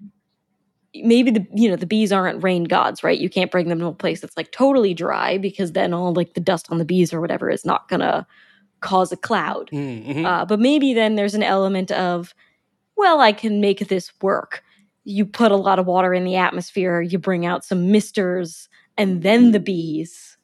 [1.04, 3.19] maybe the you know the bees aren't rain gods, right?
[3.19, 6.34] You can't bring them to a place that's like totally dry because then all like
[6.34, 8.26] the dust on the bees or whatever is not gonna
[8.82, 9.69] cause a cloud.
[9.71, 10.26] Mm, mhm.
[10.26, 12.34] Uh, but maybe then there's an element of,
[12.95, 14.63] well, I can make this work.
[15.06, 19.24] You put a lot of water in the atmosphere, you bring out some misters, and
[19.24, 20.38] then the bees.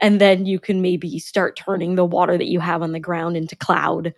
[0.00, 3.36] And then you can maybe start turning the water that you have on the ground
[3.36, 4.14] into cloud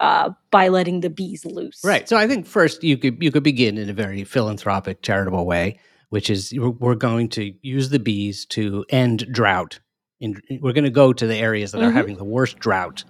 [0.00, 1.82] uh, by letting the bees loose.
[1.84, 2.08] Right.
[2.08, 5.78] So I think first you could you could begin in a very philanthropic, charitable way,
[6.08, 9.78] which is we're- going to use the bees to end drought.
[10.20, 11.94] In, we're going to go to the areas that are Mhm.
[11.94, 13.04] having the worst drought,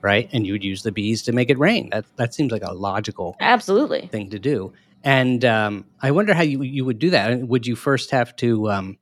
[0.00, 0.28] right?
[0.32, 1.90] And you would use the bees to make it rain.
[1.90, 4.08] That that seems like a logical Absolutely.
[4.08, 4.72] thing to do.
[5.04, 7.48] And um, I wonder how you you would do that.
[7.48, 8.98] Would you first have to, um,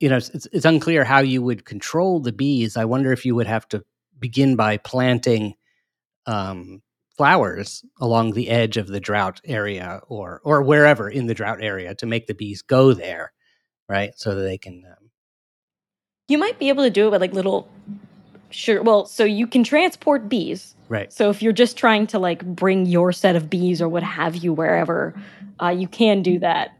[0.00, 2.76] you know, it's, it's it's unclear how you would control the bees.
[2.76, 3.84] I wonder if you would have to
[4.18, 5.54] begin by planting
[6.26, 6.82] um,
[7.16, 11.94] flowers along the edge of the drought area, or or wherever in the drought area,
[11.96, 13.32] to make the bees go there,
[13.88, 14.12] right?
[14.16, 14.84] So that they can.
[14.86, 15.10] Um,
[16.28, 17.68] You might be able to do it with like little
[18.54, 18.82] sugar.
[18.82, 20.74] Well, so you can transport bees.
[20.88, 21.12] right.
[21.12, 24.36] So if you're just trying to like bring your set of bees or what have
[24.36, 25.14] you wherever,
[25.62, 26.70] uh, you can do that.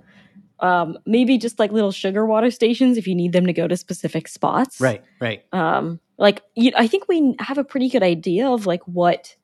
[0.60, 3.76] Um, maybe just like little sugar water stations if you need them to go to
[3.76, 4.80] specific spots.
[4.80, 5.02] Right.
[5.20, 5.44] Right.
[5.52, 9.34] Um, like you, I think we have a pretty good idea of like what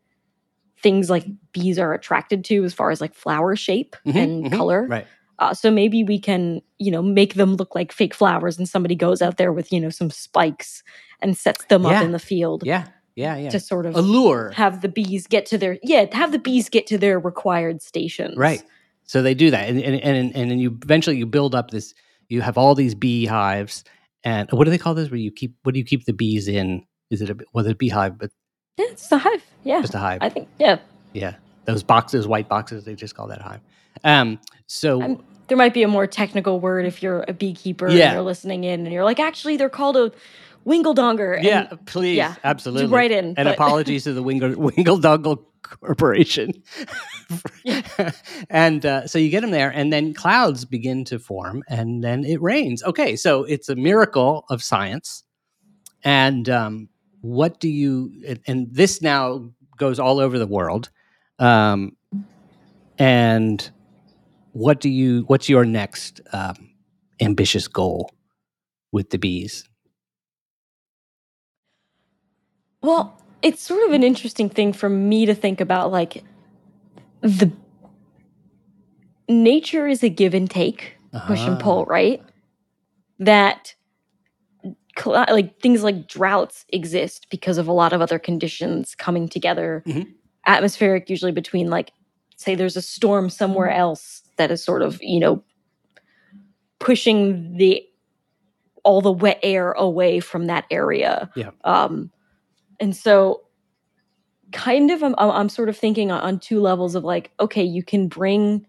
[0.82, 4.56] things like bees are attracted to as far as like flower shape Mhm, and mhm,
[4.56, 4.86] color.
[4.86, 5.06] Right.
[5.38, 8.94] Uh, so maybe we can, you know, make them look like fake flowers, and somebody
[8.94, 10.82] goes out there with, you know, some spikes
[11.22, 11.90] and sets them Yeah.
[11.98, 12.86] up in the field Yeah.
[13.16, 13.36] Yeah.
[13.36, 13.50] Yeah.
[13.50, 14.50] to sort of Allure.
[14.54, 18.36] have the bees get to their yeah, have the bees get to their required stations.
[18.36, 18.62] Right.
[19.04, 21.94] So they do that, and and and and then you eventually you build up this.
[22.28, 23.82] You have all these beehives,
[24.22, 25.10] and what do they call this?
[25.10, 26.84] Where you keep what do you keep the bees in?
[27.10, 28.30] Is it a was it a beehive, but
[28.78, 29.42] Yeah, it's a hive.
[29.64, 30.18] Yeah, just a hive?
[30.22, 30.78] I think yeah.
[31.12, 32.84] yeah, those boxes, white boxes.
[32.84, 33.60] They just call that a hive.
[34.04, 34.38] Um.
[34.68, 38.04] So I'm- There might be a more technical word if you're a beekeeper Yeah.
[38.04, 40.12] and you're listening in and you're like, actually, they're called a
[40.66, 41.36] wingledonger.
[41.36, 42.88] and yeah, please, yeah, absolutely.
[42.88, 43.34] right in.
[43.36, 46.52] And but- apologies to the Wingle Wingledungle Corporation.
[48.50, 52.24] and uh, so you get them there, and then clouds begin to form, and then
[52.24, 52.82] it rains.
[52.82, 55.22] Okay, so it's a miracle of science.
[56.02, 56.88] And um,
[57.20, 58.12] what do you?
[58.26, 60.90] And, and this now goes all over the world.
[61.38, 61.96] Um,
[62.98, 63.70] and
[64.52, 65.22] what do you?
[65.26, 66.70] What's your next um,
[67.20, 68.10] ambitious goal
[68.92, 69.69] with the bees?
[72.82, 75.90] Well, it's sort of an interesting thing for me to think about.
[75.92, 76.24] Like,
[77.20, 77.50] the
[79.28, 81.62] nature is a give and take, push and Ah.
[81.64, 82.22] pull, right?
[83.18, 83.74] That
[85.06, 90.12] like things like droughts exist because of a lot of other conditions coming together, Mhm.
[90.46, 91.92] atmospheric, usually between like,
[92.36, 95.42] say, there's a storm somewhere else that is sort of you know
[96.80, 97.82] pushing the
[98.82, 101.30] all the wet air away from that area.
[101.36, 101.50] Yeah.
[101.64, 102.10] Um,
[102.80, 103.42] and so
[104.52, 107.82] kind of I'm, I'm sort of thinking on, on two levels of like okay you
[107.84, 108.66] can bring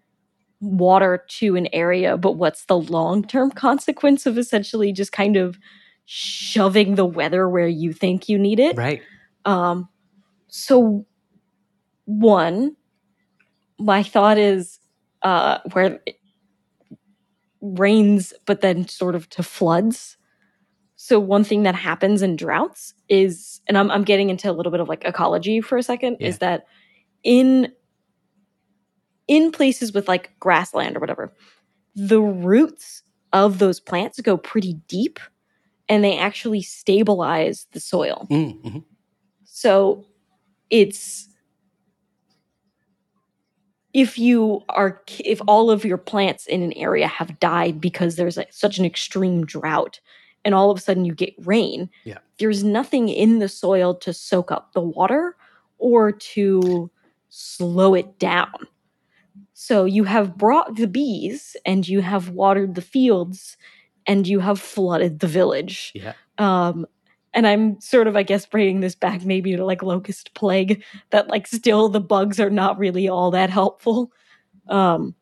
[0.60, 5.58] water to an area but what's the long-term consequence of essentially just kind of
[6.06, 9.02] shoving the weather where you think you need it Right.
[9.46, 9.90] um
[10.48, 11.06] so
[12.06, 12.76] one
[13.80, 14.80] my thought is
[15.24, 16.18] uh where it
[17.62, 20.18] rains but then sort of to floods
[21.04, 24.72] so one thing that happens in droughts is and i'm, I'm getting into a little
[24.72, 26.28] bit of like ecology for a second Yeah.
[26.28, 26.66] is that
[27.24, 27.72] in
[29.28, 31.34] in places with like grassland or whatever
[31.96, 33.02] the roots
[33.34, 35.20] of those plants go pretty deep
[35.90, 38.84] and they actually stabilize the soil Mm, mhm.
[39.44, 40.06] so
[40.70, 41.28] it's
[43.94, 48.38] if you are if all of your plants in an area have died because there's
[48.38, 50.00] like such an extreme drought
[50.44, 52.18] and all of a sudden you get rain, Yeah.
[52.40, 55.36] there's nothing in the soil to soak up the water
[55.78, 56.90] or to
[57.30, 58.54] slow it down.
[59.54, 63.58] So you have brought the bees and you have watered the fields
[64.08, 65.92] and you have flooded the village.
[65.94, 66.14] Yeah.
[66.38, 66.88] Um,
[67.34, 71.30] and I'm sort of, I guess, bringing this back maybe to like locust plague, that
[71.30, 74.12] like still the bugs are not really all that helpful.
[74.68, 75.16] Um,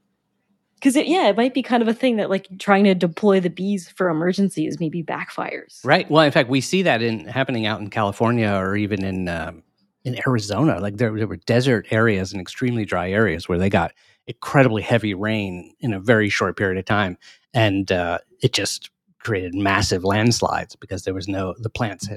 [0.79, 3.39] because it, yeah, it might be kind of a thing that like trying to deploy
[3.39, 5.79] the bees for emergencies maybe backfires.
[5.83, 6.09] Right.
[6.09, 9.63] Well, in fact, we see that in happening out in California or even in um,
[10.05, 10.79] in Arizona.
[10.79, 13.93] Like there, there were desert areas and extremely dry areas where they got
[14.27, 17.17] incredibly heavy rain in a very short period of time,
[17.53, 18.89] and uh, it just
[19.19, 22.07] created massive landslides because there was no the plants.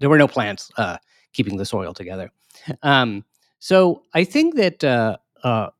[0.00, 0.98] There were no plants uh,
[1.32, 2.30] keeping the soil together.
[2.82, 3.24] Um,
[3.60, 5.70] so I think that uh, uh,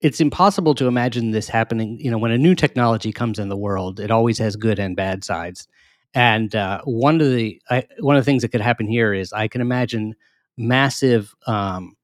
[0.00, 1.98] it's impossible to imagine this happening.
[2.00, 4.96] You know, when a new technology comes in the world, it always has good and
[4.96, 5.68] bad sides.
[6.14, 9.32] And uh, one of the I, one of the things that could happen here is
[9.32, 10.14] I can imagine
[10.56, 11.96] massive um,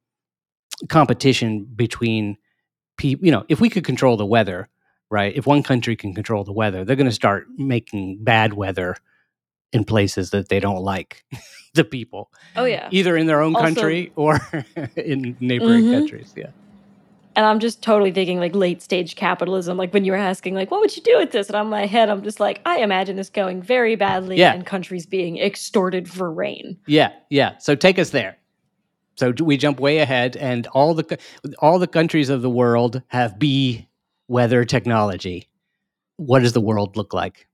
[0.89, 2.37] competition between
[2.97, 3.25] people.
[3.25, 4.69] You know, if we could control the weather,
[5.11, 5.35] right?
[5.37, 8.97] If one country can control the weather, they're going to start making bad weather
[9.73, 11.25] in places that they don't like
[11.75, 12.31] the people.
[12.55, 12.89] Oh yeah.
[12.93, 14.39] Either in their own Also- country or
[14.97, 15.93] in neighboring Mhm.
[15.99, 16.33] countries.
[16.37, 16.51] Yeah.
[17.37, 19.77] And I'm just totally thinking like late stage capitalism.
[19.77, 21.49] Like when you were asking, like, what would you do with this?
[21.49, 24.55] And on my head, I'm just like, I imagine this going very badly Yeah.
[24.55, 26.79] and countries being extorted for rain.
[26.87, 27.59] Yeah, yeah.
[27.59, 28.39] So take us there.
[29.17, 31.19] So we jump way ahead, and all the
[31.61, 33.89] all the countries of the world have bee
[34.29, 35.49] weather technology.
[36.17, 37.47] What does the world look like?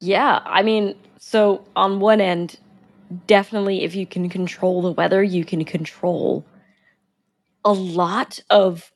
[0.00, 2.58] Yeah, I mean, so on one end,
[3.26, 6.44] definitely if you can control the weather, you can control
[7.64, 8.90] a lot of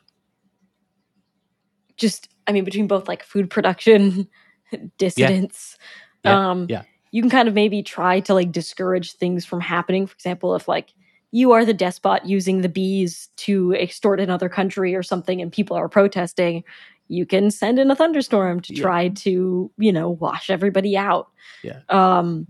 [1.96, 4.28] just, I mean, between both like food production,
[4.98, 5.78] dissidents.
[6.24, 6.82] Yeah, um, yeah.
[7.10, 10.06] You can kind of maybe try to like discourage things from happening.
[10.06, 10.92] For example, if like
[11.30, 15.76] you are the despot using the bees to extort another country or something and people
[15.76, 16.64] are protesting,
[17.08, 18.82] you can send in a thunderstorm to Yeah.
[18.82, 21.28] try to, you know, wash everybody out.
[21.62, 21.80] Yeah.
[21.88, 22.46] Um,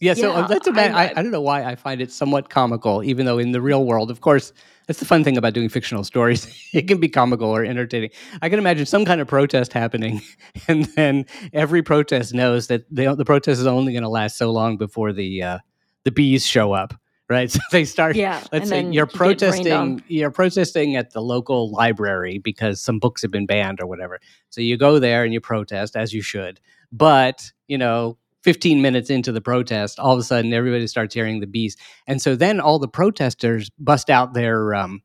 [0.00, 0.90] Yeah, so uh, Yeah, that's about.
[0.92, 3.60] I, I- I don't know why I find it somewhat comical, even though in the
[3.60, 4.52] real world, of course,
[4.86, 6.46] that's the fun thing about doing fictional stories.
[6.72, 8.10] it can be comical or entertaining.
[8.42, 10.22] I can imagine some kind of protest happening,
[10.68, 14.50] and then every protest knows that they, the protest is only going to last so
[14.50, 15.58] long before the uh,
[16.04, 16.94] the bees show up,
[17.28, 17.50] right?
[17.52, 18.16] So they start.
[18.16, 18.42] yeah.
[18.52, 19.36] Let's say you're you get rained on.
[19.36, 20.04] protesting.
[20.08, 24.18] You're protesting at the local library because some books have been banned or whatever.
[24.48, 26.58] So you go there and you protest as you should.
[26.90, 31.40] But you know, 15 minutes into the protest, all of a sudden everybody starts hearing
[31.40, 31.76] the bees,
[32.06, 35.02] and so then all the protesters bust out their um,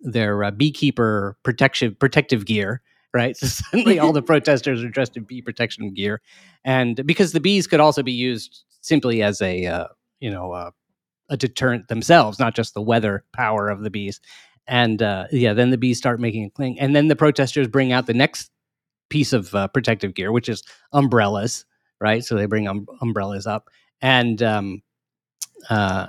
[0.00, 2.82] their uh, beekeeper protection protective gear.
[3.14, 6.20] Right, so suddenly all the protesters are dressed in bee protection gear,
[6.64, 9.86] and because the bees could also be used simply as a uh,
[10.20, 10.70] you know uh,
[11.28, 14.20] a deterrent themselves, not just the weather power of the bees.
[14.66, 17.92] And uh, yeah, then the bees start making a cling, and then the protesters bring
[17.92, 18.50] out the next
[19.08, 21.64] piece of uh, protective gear, which is umbrellas,
[22.00, 22.24] right?
[22.24, 23.68] So they bring um, umbrellas up,
[24.00, 24.82] and um,
[25.70, 26.08] uh,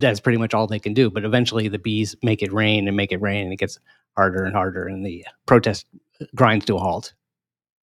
[0.00, 1.10] that's pretty much all they can do.
[1.10, 3.78] But eventually, the bees make it rain and make it rain, and it gets
[4.16, 5.86] harder and harder, and the protest
[6.34, 7.12] grinds to a halt.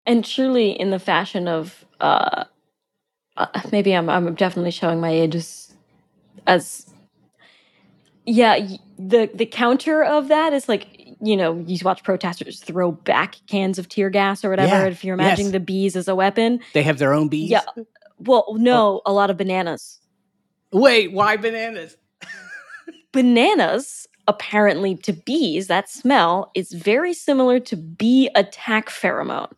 [0.05, 2.45] and truly in the fashion of uh,
[3.37, 5.73] uh maybe I'm I'm definitely showing my age as,
[6.47, 6.89] as
[8.25, 10.94] yeah the the counter of that is like
[11.25, 15.03] you know you watch protesters throw back cans of tear gas or whatever Yeah, if
[15.03, 15.53] you're imagining yes.
[15.53, 17.49] the bees as a weapon They have their own bees.
[17.49, 17.61] Yeah.
[18.19, 19.99] well no a lot of bananas
[20.71, 21.95] Wait, why bananas?
[23.13, 29.51] bananas apparently to bees that smell is very similar to bee attack pheromone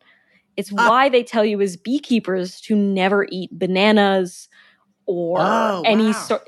[0.56, 0.88] it's Ah.
[0.88, 4.48] why they tell you as beekeepers to never eat bananas
[5.06, 6.12] or Oh, any wow.
[6.12, 6.42] sort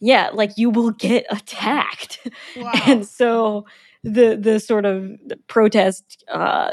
[0.00, 2.72] yeah like you will get attacked Wow.
[2.86, 3.66] and so
[4.02, 5.10] the the sort of
[5.46, 6.72] protest uh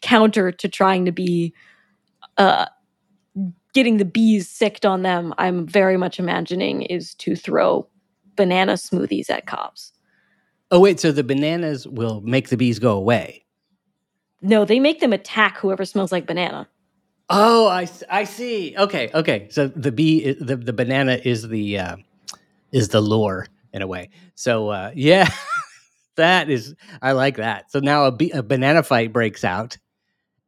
[0.00, 1.52] counter to trying to be
[2.38, 2.66] uh
[3.74, 7.86] getting the bees sicked on them i'm very much imagining is to throw
[8.36, 9.92] banana smoothies at cops
[10.70, 13.44] oh wait, so the bananas will make the bees go away.
[14.40, 16.68] no they make them attack whoever smells like banana
[17.28, 18.74] Oh, I, I see.
[18.78, 19.48] Okay, okay.
[19.50, 21.96] So the bee, the the banana is the uh,
[22.70, 24.10] is the lure in a way.
[24.36, 25.28] So uh, yeah,
[26.16, 27.70] that is I like that.
[27.70, 29.76] So now a, a banana fight breaks out,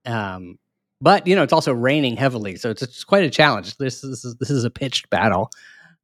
[0.05, 0.59] um,
[1.01, 3.77] but you know it's also raining heavily, so it's, it's quite a challenge.
[3.77, 5.51] This is this is a pitched battle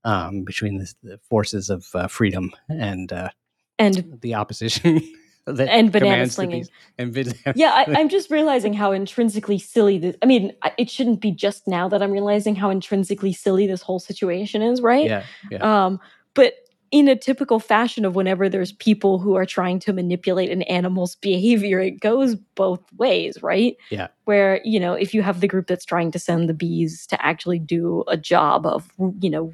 [0.05, 3.31] um, between this, the forces of uh, freedom and uh,
[3.79, 5.01] and the opposition.
[5.47, 6.67] that And banana slinging.
[6.97, 11.21] And banana- yeah I, i'm just realizing how intrinsically silly this i mean it shouldn't
[11.21, 15.25] be just now that i'm realizing how intrinsically silly this whole situation is right yeah,
[15.51, 15.85] yeah.
[15.85, 16.01] um
[16.33, 16.55] but
[16.95, 21.17] in a typical fashion of whenever there's people who are trying to manipulate an animal's
[21.21, 23.77] behavior, it goes both ways, right?
[23.91, 24.07] Yeah.
[24.27, 27.27] Where, you know, if you have the group that's trying to send the bees to
[27.27, 28.89] actually do a job of,
[29.19, 29.53] you know,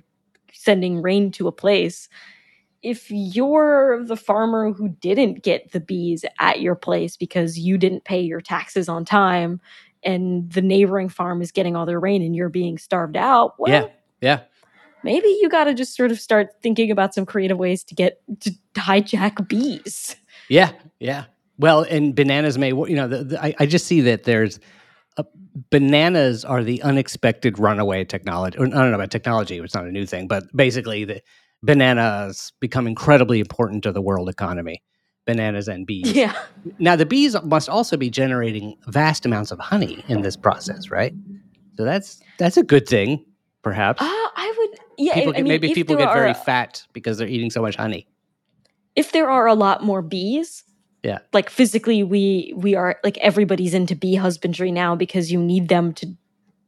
[0.53, 2.11] sending rain to a place,
[2.82, 8.05] if you're the farmer who didn't get the bees at your place because you didn't
[8.05, 9.62] pay your taxes on time
[10.03, 13.72] and the neighboring farm is getting all their rain and you're being starved out, well,
[13.72, 13.88] yeah.
[14.20, 14.41] Yeah.
[15.03, 18.21] Maybe you got to just sort of start thinking about some creative ways to get
[18.41, 20.17] to hijack bees.
[20.49, 20.73] Yeah.
[20.99, 21.25] Yeah.
[21.59, 24.59] Well, and bananas may, you know, the, the, I, I just see that there's
[25.19, 25.25] uh,
[25.71, 28.57] bananas are the unexpected runaway technology.
[28.59, 31.21] Or, I don't know about technology; it's not a new thing, but basically, the
[31.63, 34.83] bananas become incredibly important to the world economy.
[35.27, 36.11] Bananas and bees.
[36.11, 36.33] Yeah.
[36.79, 41.13] Now, the bees must also be generating vast amounts of honey in this process, right?
[41.77, 43.25] So that's that's a good thing,
[43.63, 44.01] perhaps.
[44.01, 45.15] Uh, I would, yeah.
[45.15, 48.07] people get, mean, maybe people get very are- fat because they're eating so much honey.
[48.97, 50.63] if there are a lot more bees
[51.03, 51.19] Yeah.
[51.33, 55.93] like physically we we are like everybody's into bee husbandry now because you need them
[55.95, 56.07] to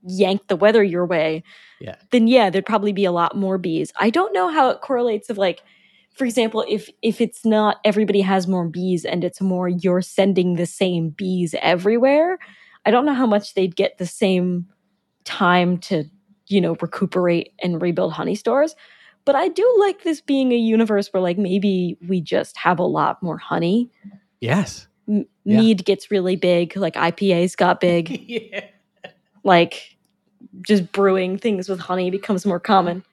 [0.05, 1.43] yank the weather your way
[1.81, 1.97] Yeah.
[2.11, 5.29] then yeah there'd probably be a lot more bees i don't know how it correlates
[5.31, 5.61] of like
[6.17, 10.57] for example if if it's not everybody has more bees and it's more you're sending
[10.57, 12.39] the same bees everywhere
[12.87, 14.67] i don't know how much they'd get the same
[15.25, 16.05] time to
[16.49, 18.75] you know recuperate and rebuild honey stores
[19.25, 22.85] but i do like this being a universe where like maybe we just have a
[22.87, 23.91] lot more honey
[24.41, 24.87] Yes.
[25.09, 25.59] M- Yeah.
[25.61, 28.65] mead gets really big like ipas got big yeah.
[29.45, 29.97] like
[30.61, 33.05] just brewing things with honey becomes more common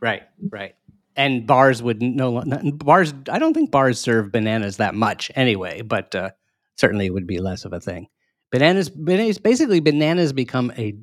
[0.00, 0.22] Right.
[0.50, 0.74] Right.
[1.14, 3.14] And bars would no not- bars.
[3.30, 6.30] I don't think bars serve bananas that much anyway, but uh,
[6.74, 8.08] certainly it would be less of a thing.
[8.50, 10.94] Bananas, bananas, basically, bananas become a.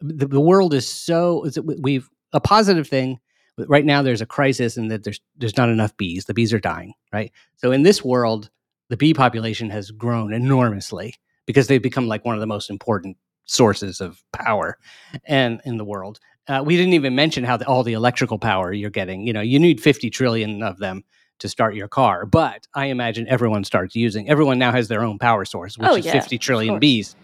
[0.00, 3.18] The, the world is so is it- we've a positive thing.
[3.66, 6.26] Right now, there's a crisis and that there's there's not enough bees.
[6.26, 6.92] The bees are dying.
[7.12, 7.32] Right.
[7.56, 8.50] So in this world,
[8.88, 11.14] the bee population has grown enormously
[11.46, 14.78] because they've become like one of the most important sources of power
[15.24, 16.20] and in the world.
[16.46, 19.26] Uh, we didn't even mention how the, all the electrical power you're getting.
[19.26, 21.02] You know, you need 50 trillion of them
[21.40, 24.28] to start your car, but I imagine everyone starts using.
[24.30, 27.16] Everyone now has their own power source, which Oh, is yeah, 50 of trillion bees.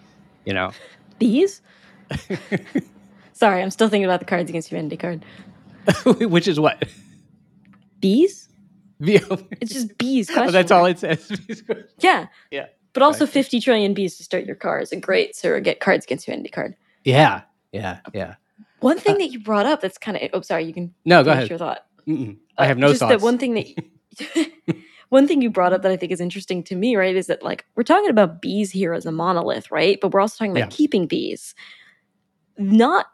[0.44, 0.72] You know,
[1.18, 1.62] bees
[3.32, 5.24] sorry i'm still thinking about the cards against humanity card
[6.20, 6.82] which is what.
[8.00, 8.48] bees
[9.30, 11.30] Oh, it's just bees question that's all it says.
[12.00, 13.42] yeah Yeah, but also exactly.
[13.42, 16.74] 50 trillion bees to start your car is a great surrogate cards against humanity card
[17.04, 17.42] yeah,
[17.72, 18.36] yeah, yeah.
[18.80, 21.22] one thing Uh, that you brought up that's kind of oh sorry you can No,
[21.24, 21.48] go ahead.
[21.50, 22.38] your thought Mm-mm.
[22.56, 23.10] I Uh, have no just thoughts.
[23.10, 24.50] that one thing that
[25.08, 27.42] one thing you brought up that I think is interesting to me, right, is that
[27.42, 29.98] like we're talking about bees here as a monolith, right?
[30.00, 30.76] But we're also talking about Yeah.
[30.76, 31.54] keeping bees.
[32.58, 33.06] Not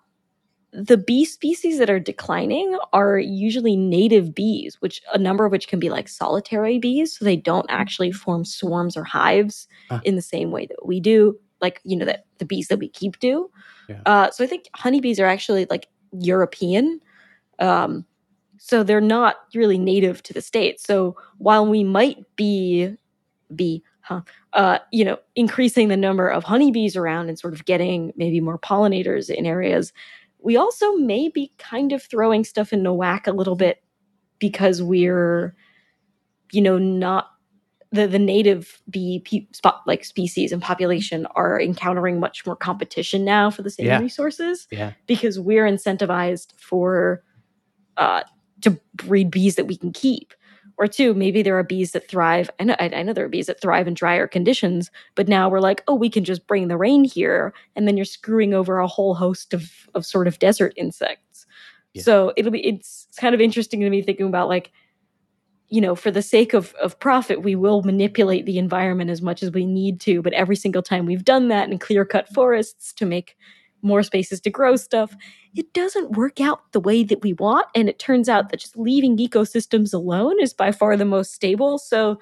[0.73, 5.67] the bee species that are declining are usually native bees, which a number of which
[5.69, 9.67] can be like solitary bees, so they don't actually form swarms or hives
[10.05, 12.89] in the same way that we do, like you know that the bees that we
[12.89, 13.51] keep do.
[13.89, 14.01] Yeah.
[14.07, 17.01] Uh, so I think honeybees are actually like European.
[17.59, 18.05] Um,
[18.59, 20.85] so they're not really native to the states.
[20.85, 22.95] So while we might be
[23.57, 24.21] be huh,
[24.53, 28.59] uh, you know increasing the number of honeybees around and sort of getting maybe more
[28.59, 29.93] pollinators in areas,
[30.43, 33.83] we also may be kind of throwing stuff into whack a little bit
[34.39, 35.55] because we're
[36.53, 37.31] you know not
[37.93, 43.25] the the native bee pe- spot like species and population are encountering much more competition
[43.25, 43.99] now for the same Yeah.
[44.01, 47.23] resources yeah, because we're incentivized for
[47.97, 48.23] uh,
[48.63, 50.33] to breed bees that we can keep.
[50.81, 52.51] Or two, maybe there are bees that thrive.
[52.59, 55.61] I know, I know there are bees that thrive in drier conditions, but now we're
[55.61, 58.87] like, oh, we can just bring the rain here, and then you're screwing over a
[58.87, 61.47] whole host of of sort of desert insects.
[61.93, 62.03] Yeah.
[62.03, 64.73] So it'll be it's kind of interesting to me thinking about like,
[65.69, 69.43] you know, for the sake of of profit, we will manipulate the environment as much
[69.43, 72.95] as we need to, but every single time we've done that and clear cut forests
[72.95, 73.37] to make
[73.83, 75.15] more spaces to grow stuff,
[75.55, 77.67] it doesn't work out the way that we want.
[77.75, 81.79] And it turns out that just leaving ecosystems alone is by far the most stable.
[81.79, 82.21] So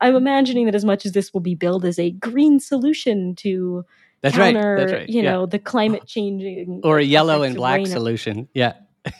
[0.00, 3.84] I'm imagining that as much as this will be billed as a green solution to
[4.20, 4.80] that's counter, right.
[4.80, 5.08] That's right.
[5.08, 5.30] you yeah.
[5.30, 8.48] know, the climate changing or a yellow and black solution.
[8.54, 8.74] Yeah,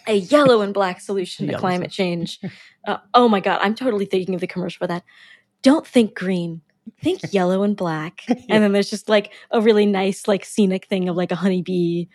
[0.07, 2.41] a yellow and black solution to climate change.
[2.87, 5.05] Uh, oh my god, I'm totally thinking of the commercial for that.
[5.63, 6.63] Don't think green,
[7.03, 8.23] think yellow and black.
[8.49, 12.07] And then there's just like a really nice, like scenic thing of like a honeybee,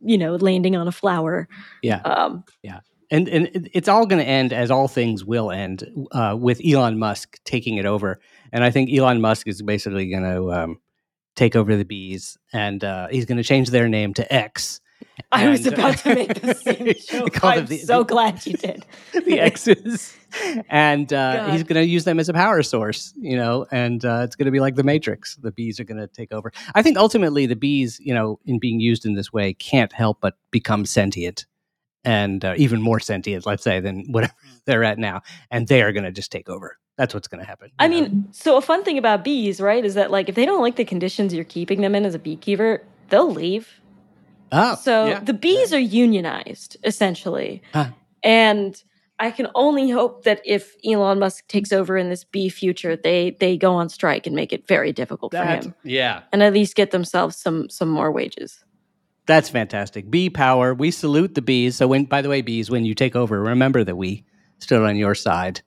[0.00, 1.48] you know, landing on a flower.
[1.82, 2.00] Yeah.
[2.00, 2.80] Um, yeah.
[3.10, 6.98] and and it's all going to end as all things will end uh, with Elon
[6.98, 8.20] Musk taking it over.
[8.52, 10.80] And I think Elon Musk is basically going to um,
[11.36, 14.80] take over the bees, and uh, he's going to change their name to X.
[15.30, 17.42] I was And, about to make the same joke.
[17.44, 18.84] I'm the- so the- glad you did.
[19.24, 20.14] the X's,
[20.68, 24.20] and uh, he's going to use them as a power source, you know, and uh,
[24.24, 25.36] it's going to be like the Matrix.
[25.36, 26.52] The bees are going to take over.
[26.74, 30.20] I think ultimately the bees, you know, in being used in this way, can't help
[30.20, 31.46] but become sentient
[32.04, 34.32] and uh, even more sentient, let's say, than whatever
[34.66, 36.76] they're at now, and they are going to just take over.
[36.98, 37.70] That's what's going to happen.
[37.78, 38.00] I know?
[38.00, 40.76] mean, so a fun thing about bees, right, is that like if they don't like
[40.76, 43.80] the conditions you're keeping them in as a beekeeper, they'll leave.
[44.52, 47.62] Oh, So yeah, the bees are unionized essentially.
[47.72, 47.88] Huh.
[48.22, 48.80] And
[49.18, 53.36] I can only hope that if Elon Musk takes over in this bee future, they
[53.38, 56.22] they go on strike and make it very difficult for him yeah.
[56.32, 58.64] and at least get themselves some some more wages.
[59.26, 60.10] That's fantastic.
[60.10, 60.74] Bee power.
[60.74, 61.76] We salute the bees.
[61.76, 64.24] So when, by the way, bees, when you take over, remember that we
[64.58, 65.62] stood on your side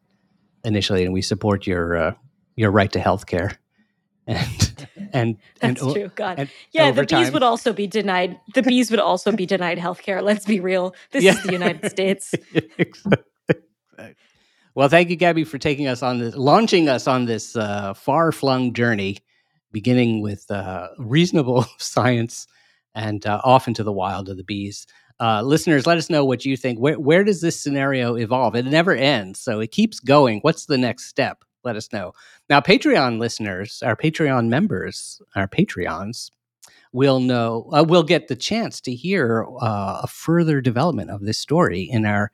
[0.65, 2.13] initially, and we support your uh,
[2.55, 3.57] your right to health care.
[4.27, 6.11] And and and That's true.
[6.15, 6.39] God.
[6.39, 9.77] and yeah, the bees time- would also be denied the bees would also be denied
[9.77, 10.21] health care.
[10.21, 10.95] Let's be real.
[11.11, 11.33] This Yeah.
[11.33, 12.33] is the United States.
[12.77, 13.23] exactly.
[14.73, 18.31] well, thank you, Gaby, for taking us on this, launching us on this uh, far
[18.31, 19.19] flung journey,
[19.71, 22.47] beginning with uh, reasonable science
[22.93, 24.85] and uh, off into the wild of the bees.
[25.19, 26.77] Uh, listeners, let us know what you think.
[26.77, 28.55] Where, where does this scenario evolve?
[28.55, 30.39] It never ends, so it keeps going.
[30.41, 31.43] What's the next step?
[31.63, 32.11] Let us know.
[32.49, 36.29] Now, Patreon listeners, our Patreon members, our Patreons,
[36.91, 41.37] will know, uh, will get the chance to hear uh, a further development of this
[41.37, 42.31] story in our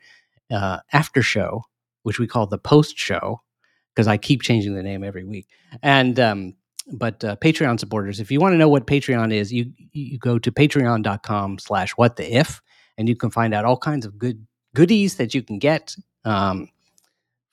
[0.51, 1.63] uh, after show,
[2.03, 3.41] which we call the post show,
[3.95, 5.47] because I keep changing the name every week.
[5.81, 6.53] And um,
[6.91, 10.37] but uh, Patreon supporters, if you want to know what Patreon is, you you go
[10.37, 12.61] to patreon.com slash what the if,
[12.97, 14.45] and you can find out all kinds of good
[14.75, 15.95] goodies that you can get
[16.25, 16.69] um,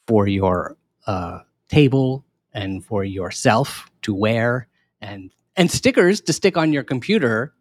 [0.07, 2.25] for your uh, table
[2.59, 4.67] and for yourself to wear
[5.01, 7.53] and and stickers to stick on your computer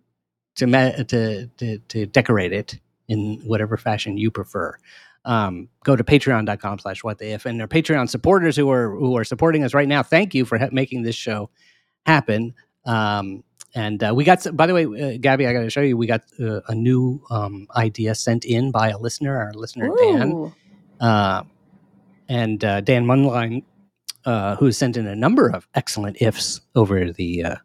[0.55, 4.77] to ma- to, to to decorate it in whatever fashion you prefer.
[5.25, 9.17] Um, go to patreon.com slash what the if and our Patreon supporters who are who
[9.17, 10.01] are supporting us right now.
[10.03, 11.49] Thank you for ha- making this show
[12.05, 12.53] happen.
[12.85, 13.43] Um,
[13.75, 15.97] and uh, we got, s- by the way, uh, Gaby, I got to show you,
[15.97, 20.31] we got uh, a new um, idea sent in by a listener, our listener Dan,
[20.31, 20.53] Ooh.
[21.01, 21.43] uh,
[22.29, 23.63] and uh, Dan Munline,
[24.27, 27.55] uh, who has sent in a number of excellent ifs over the uh,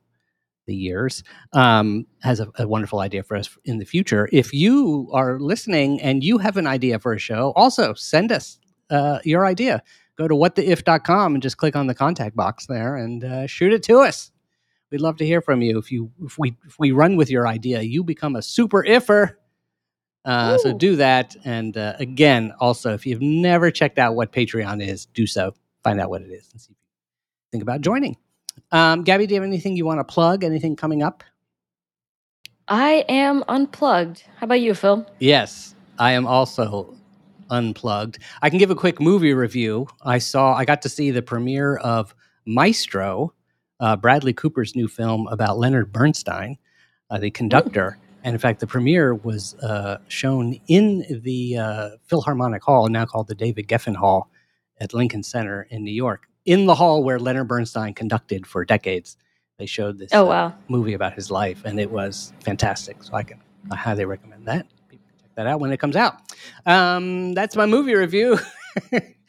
[0.67, 4.29] the years, um, has a, a wonderful idea for us in the future.
[4.33, 8.61] If you are listening and you have an idea for a show, also send us
[8.91, 9.83] uh, your idea.
[10.17, 13.83] Go to whattheif.com and just click on the contact box there and uh, shoot it
[13.85, 14.31] to us.
[14.93, 15.79] We'd love to hear from you.
[15.79, 19.35] If you if we if we run with your idea, you become a super ifer.
[20.25, 21.35] Uh, so do that.
[21.45, 25.55] And uh, again, also, if you've never checked out what Patreon is, do so.
[25.85, 28.17] Find out what it is and see if you think about joining.
[28.71, 30.45] Um, Gaby, do you have anything you want to plug?
[30.45, 31.25] Anything coming up?
[32.69, 34.25] I am unplugged.
[34.37, 35.07] How about you, Phil?
[35.19, 36.95] Yes, I am also
[37.51, 38.19] unplugged.
[38.41, 39.89] I can give a quick movie review.
[40.03, 42.15] I saw, I got to see the premiere of
[42.47, 43.35] Maestro,
[43.81, 46.57] uh, Bradley Cooper's new film about Leonard Bernstein,
[47.11, 47.99] uh, the conductor.
[48.25, 53.27] And in fact, the premiere was uh, shown in the uh, Philharmonic Hall, now called
[53.27, 54.31] the David Geffen Hall
[54.83, 59.17] at Lincoln Center in New York, in the hall where Leonard Bernstein conducted for decades.
[59.59, 60.55] They showed this Oh uh, wow.
[60.69, 63.03] movie about his life, and it was fantastic.
[63.05, 64.67] So I can I highly recommend that.
[64.89, 66.15] People can check that out when it comes out.
[66.67, 68.39] Um, that's my movie review.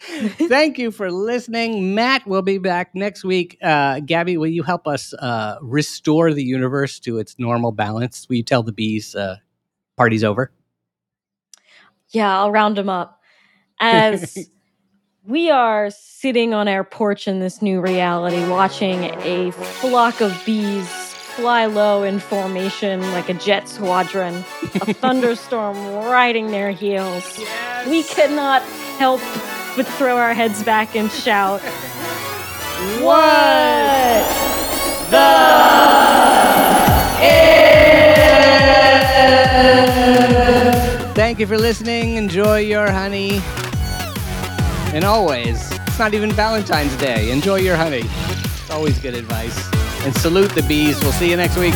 [0.49, 1.93] Thank you for listening.
[1.93, 3.57] Matt will be back next week.
[3.61, 8.27] Uh, Gaby, will you help us uh, restore the universe to its normal balance?
[8.27, 9.37] Will you tell the bees uh,
[9.97, 10.51] party's over?
[12.09, 13.21] Yeah, I'll round them up.
[13.79, 14.49] As
[15.25, 20.89] we are sitting on our porch in this new reality, watching a flock of bees
[21.35, 27.39] fly low in formation like a jet squadron, a thunderstorm riding their heels.
[27.87, 28.61] We cannot
[28.99, 29.21] help
[29.75, 31.61] but throw our heads back and shout,
[33.01, 34.23] What
[35.09, 35.83] the?
[41.15, 42.15] Thank you for listening.
[42.15, 43.41] Enjoy your honey.
[44.93, 47.31] And always, it's not even Valentine's Day.
[47.31, 48.03] Enjoy your honey.
[48.05, 49.57] It's always good advice.
[50.05, 51.01] And salute the bees.
[51.01, 51.73] We'll see you next week.